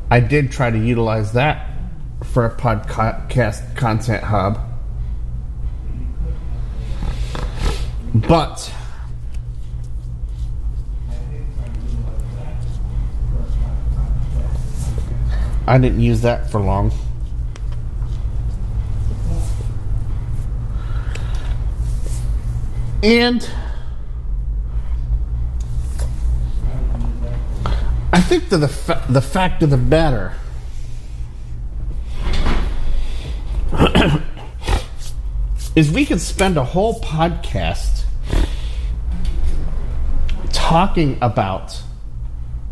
[0.10, 1.70] I did try to utilize that
[2.24, 4.60] for a podcast content hub.
[8.14, 8.74] But
[15.68, 16.94] I didn't use that for long.
[23.04, 23.48] And
[28.14, 30.34] I think that the fa- the fact of the matter
[35.76, 38.06] is we could spend a whole podcast
[40.52, 41.84] talking about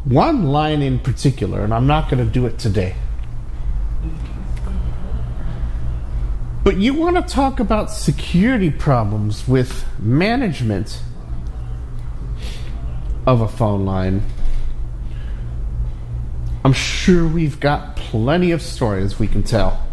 [0.05, 2.95] one line in particular, and I'm not going to do it today.
[6.63, 11.01] But you want to talk about security problems with management
[13.27, 14.23] of a phone line.
[16.63, 19.83] I'm sure we've got plenty of stories we can tell.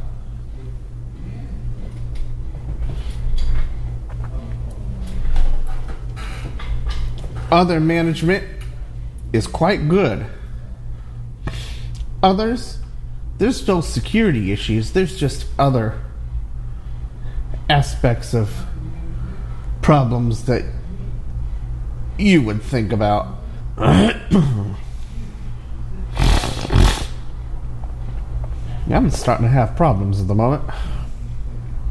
[7.51, 8.61] Other management
[9.32, 10.26] is quite good.
[12.22, 12.78] Others,
[13.38, 14.92] there's still security issues.
[14.92, 16.00] There's just other
[17.68, 18.66] aspects of
[19.80, 20.64] problems that
[22.18, 23.38] you would think about.
[28.90, 30.62] I'm starting to have problems at the moment.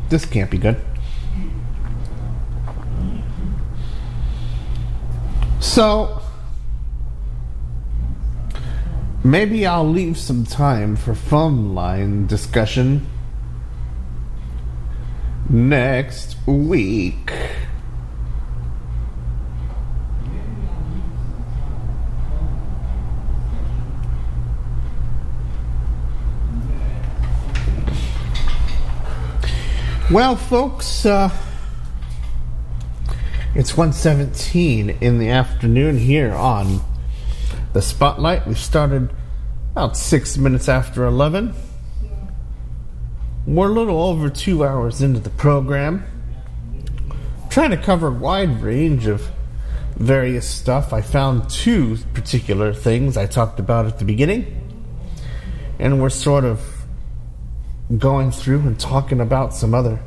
[0.09, 0.79] This can't be good.
[5.59, 6.21] So,
[9.23, 13.07] maybe I'll leave some time for phone line discussion
[15.49, 17.31] next week.
[30.11, 31.29] Well, folks, uh,
[33.55, 36.81] it's 1.17 in the afternoon here on
[37.73, 38.47] the Spotlight.
[38.47, 39.09] We started
[39.71, 41.53] about six minutes after 11.
[43.47, 46.05] We're a little over two hours into the program.
[47.49, 49.29] Trying to cover a wide range of
[49.95, 50.93] various stuff.
[50.93, 54.57] I found two particular things I talked about at the beginning.
[55.79, 56.61] And we're sort of
[57.97, 59.99] going through and talking about some other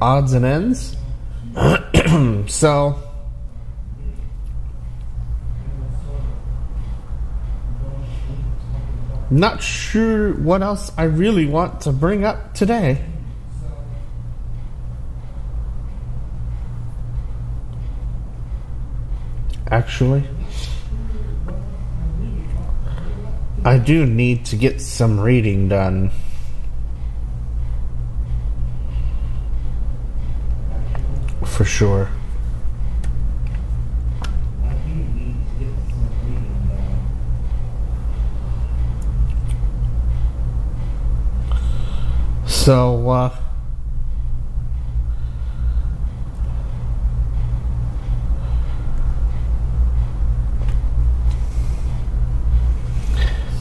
[0.00, 0.96] odds and ends.
[2.50, 2.98] so,
[9.38, 13.04] not sure what else I really want to bring up today.
[19.70, 20.22] Actually,
[23.64, 26.10] I do need to get some reading done.
[31.46, 32.10] For sure.
[42.62, 43.36] So, uh,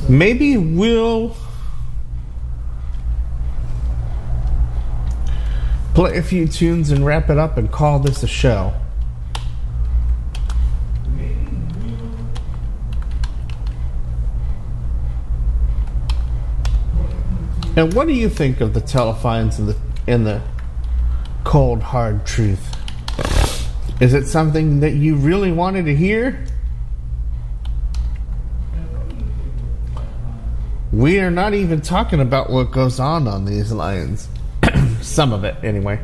[0.08, 1.36] maybe we'll
[5.96, 8.72] play a few tunes and wrap it up and call this a show.
[17.76, 19.78] And what do you think of the telefines and the
[20.08, 20.42] and the
[21.46, 22.76] cold hard truth?
[24.02, 26.46] Is it something that you really wanted to hear?
[30.92, 34.28] We are not even talking about what goes on on these lines.
[35.02, 36.00] Some of it, anyway.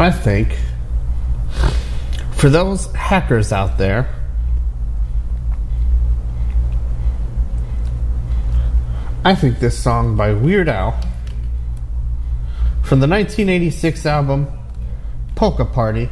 [0.00, 0.56] I think
[2.32, 4.08] for those hackers out there,
[9.26, 10.92] I think this song by Weird Al
[12.82, 14.48] from the 1986 album
[15.36, 16.08] Polka Party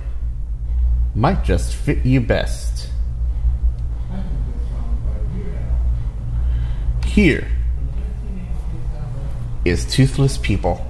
[1.15, 2.91] might just fit you best.
[7.07, 7.49] Here
[9.65, 10.88] is Toothless People.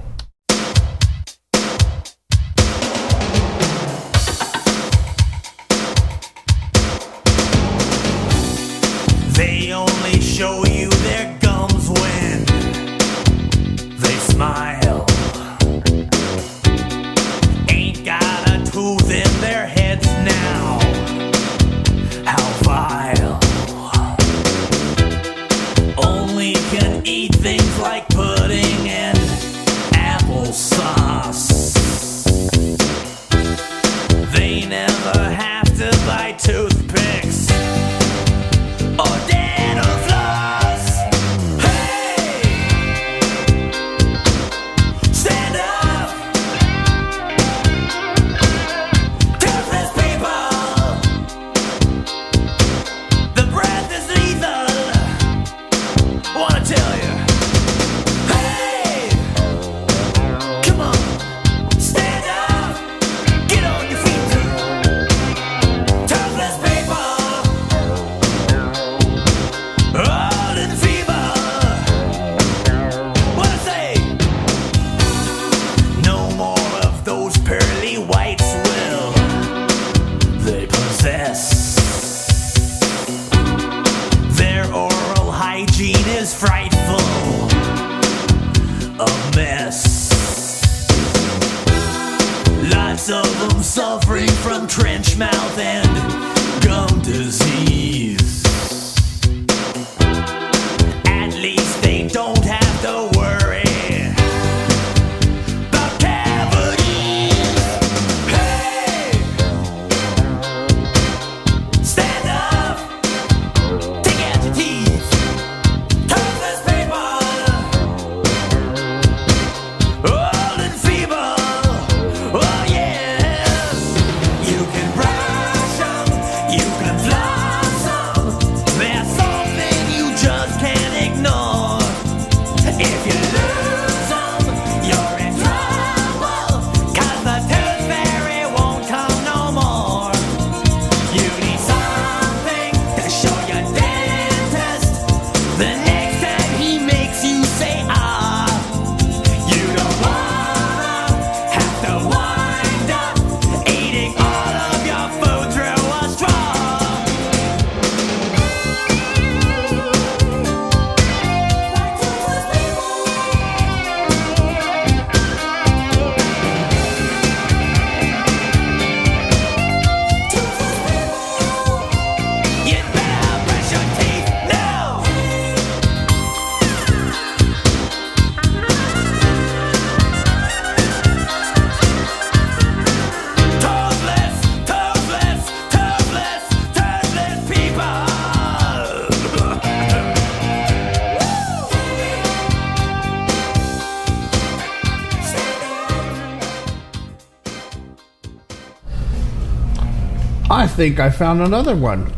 [200.79, 202.13] Think I found another one.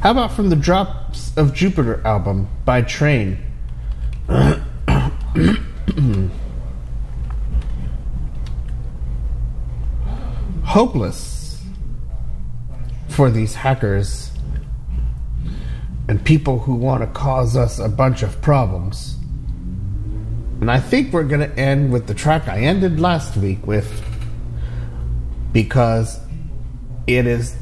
[0.00, 3.36] How about from the Drops of Jupiter album by Train?
[10.64, 11.62] Hopeless
[13.08, 14.30] for these hackers
[16.08, 19.18] and people who want to cause us a bunch of problems.
[20.62, 23.91] And I think we're going to end with the track I ended last week with
[25.62, 26.18] because
[27.06, 27.56] it is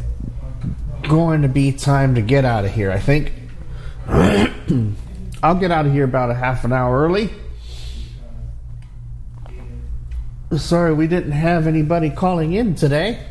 [1.03, 2.91] going to be time to get out of here.
[2.91, 3.33] I think
[5.43, 7.31] I'll get out of here about a half an hour early.
[10.57, 13.27] Sorry we didn't have anybody calling in today.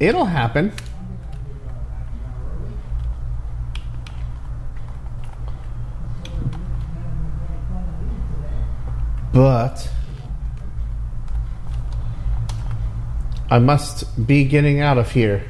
[0.00, 0.72] It'll happen.
[9.32, 9.88] But
[13.48, 15.44] I must be getting out of here.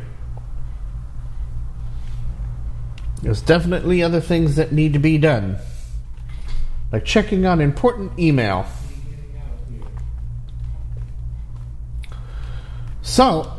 [3.23, 5.59] There's definitely other things that need to be done,
[6.93, 8.67] like checking on important email.
[13.01, 13.51] So,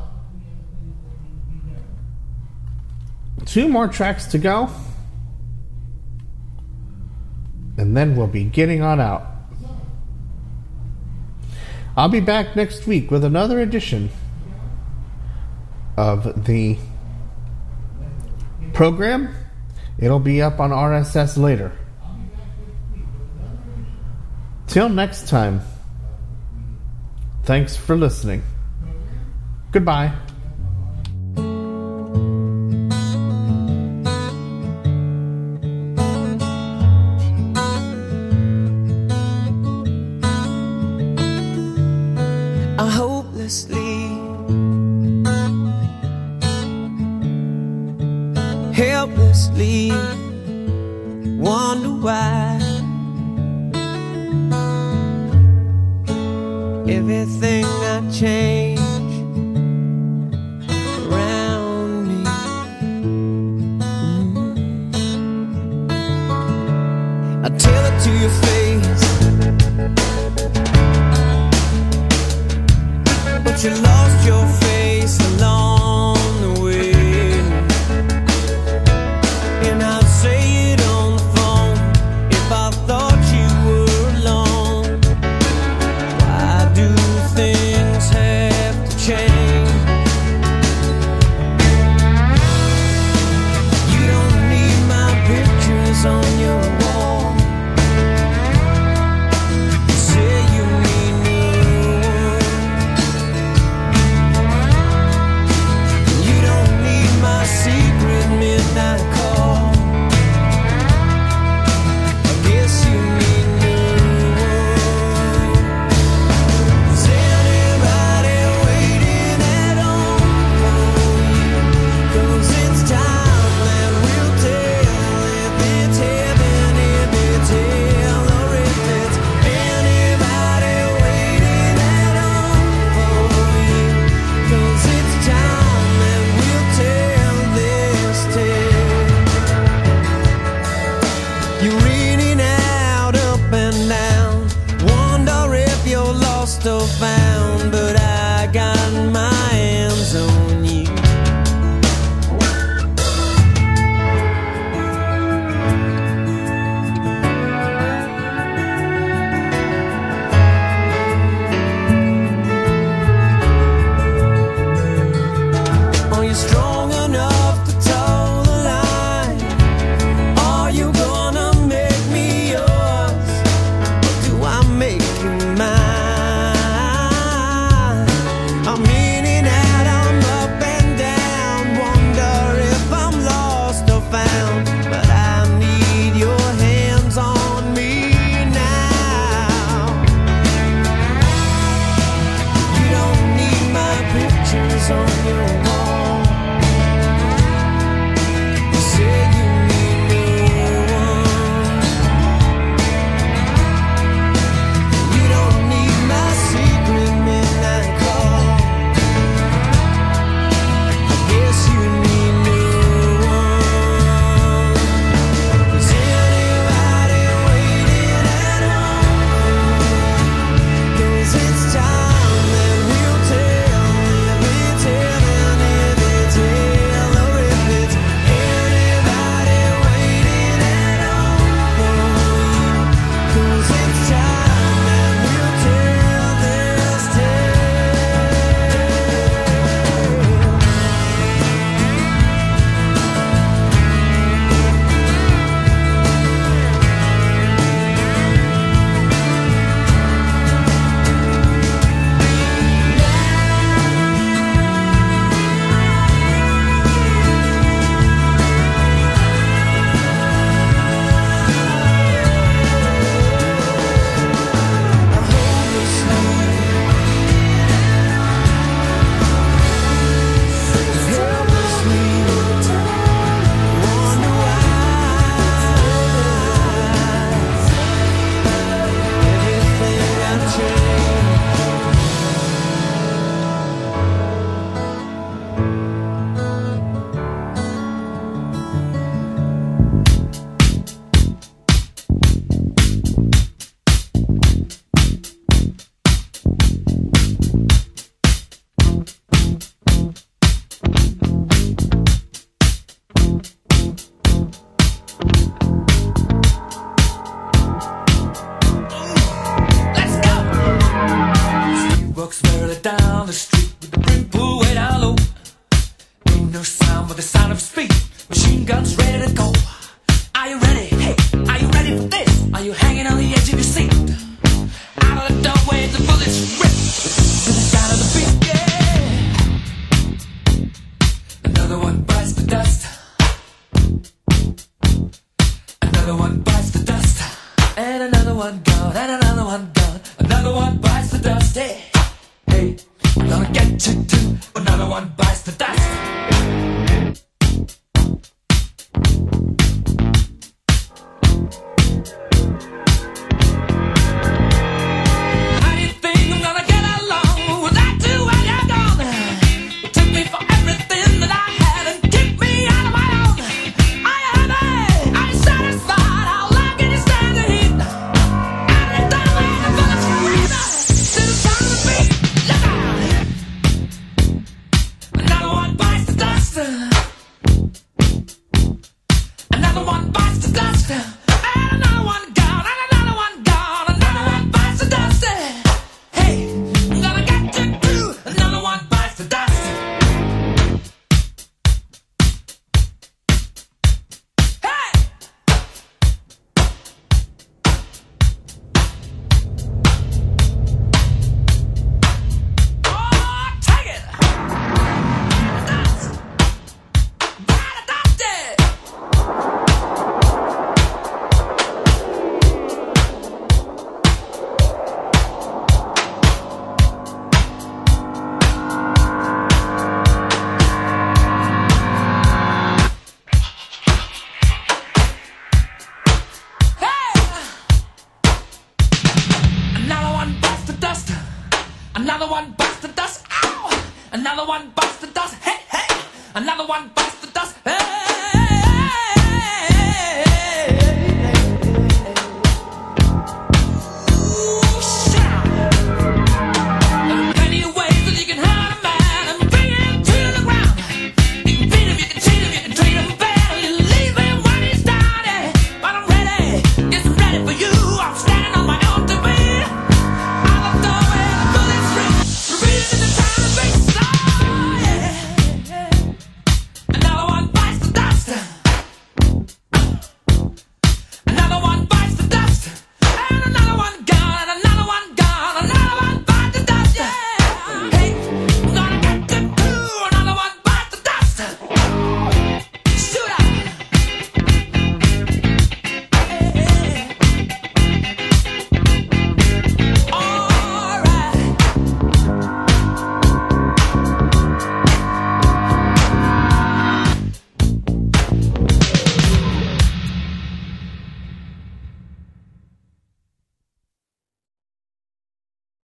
[3.45, 4.69] two more tracks to go,
[7.77, 9.25] and then we'll be getting on out.
[11.95, 14.11] I'll be back next week with another edition
[15.97, 16.77] of the
[18.73, 19.33] program.
[19.97, 21.71] It'll be up on RSS later.
[24.67, 25.61] Till next time,
[27.43, 28.43] thanks for listening.
[29.71, 30.13] Goodbye.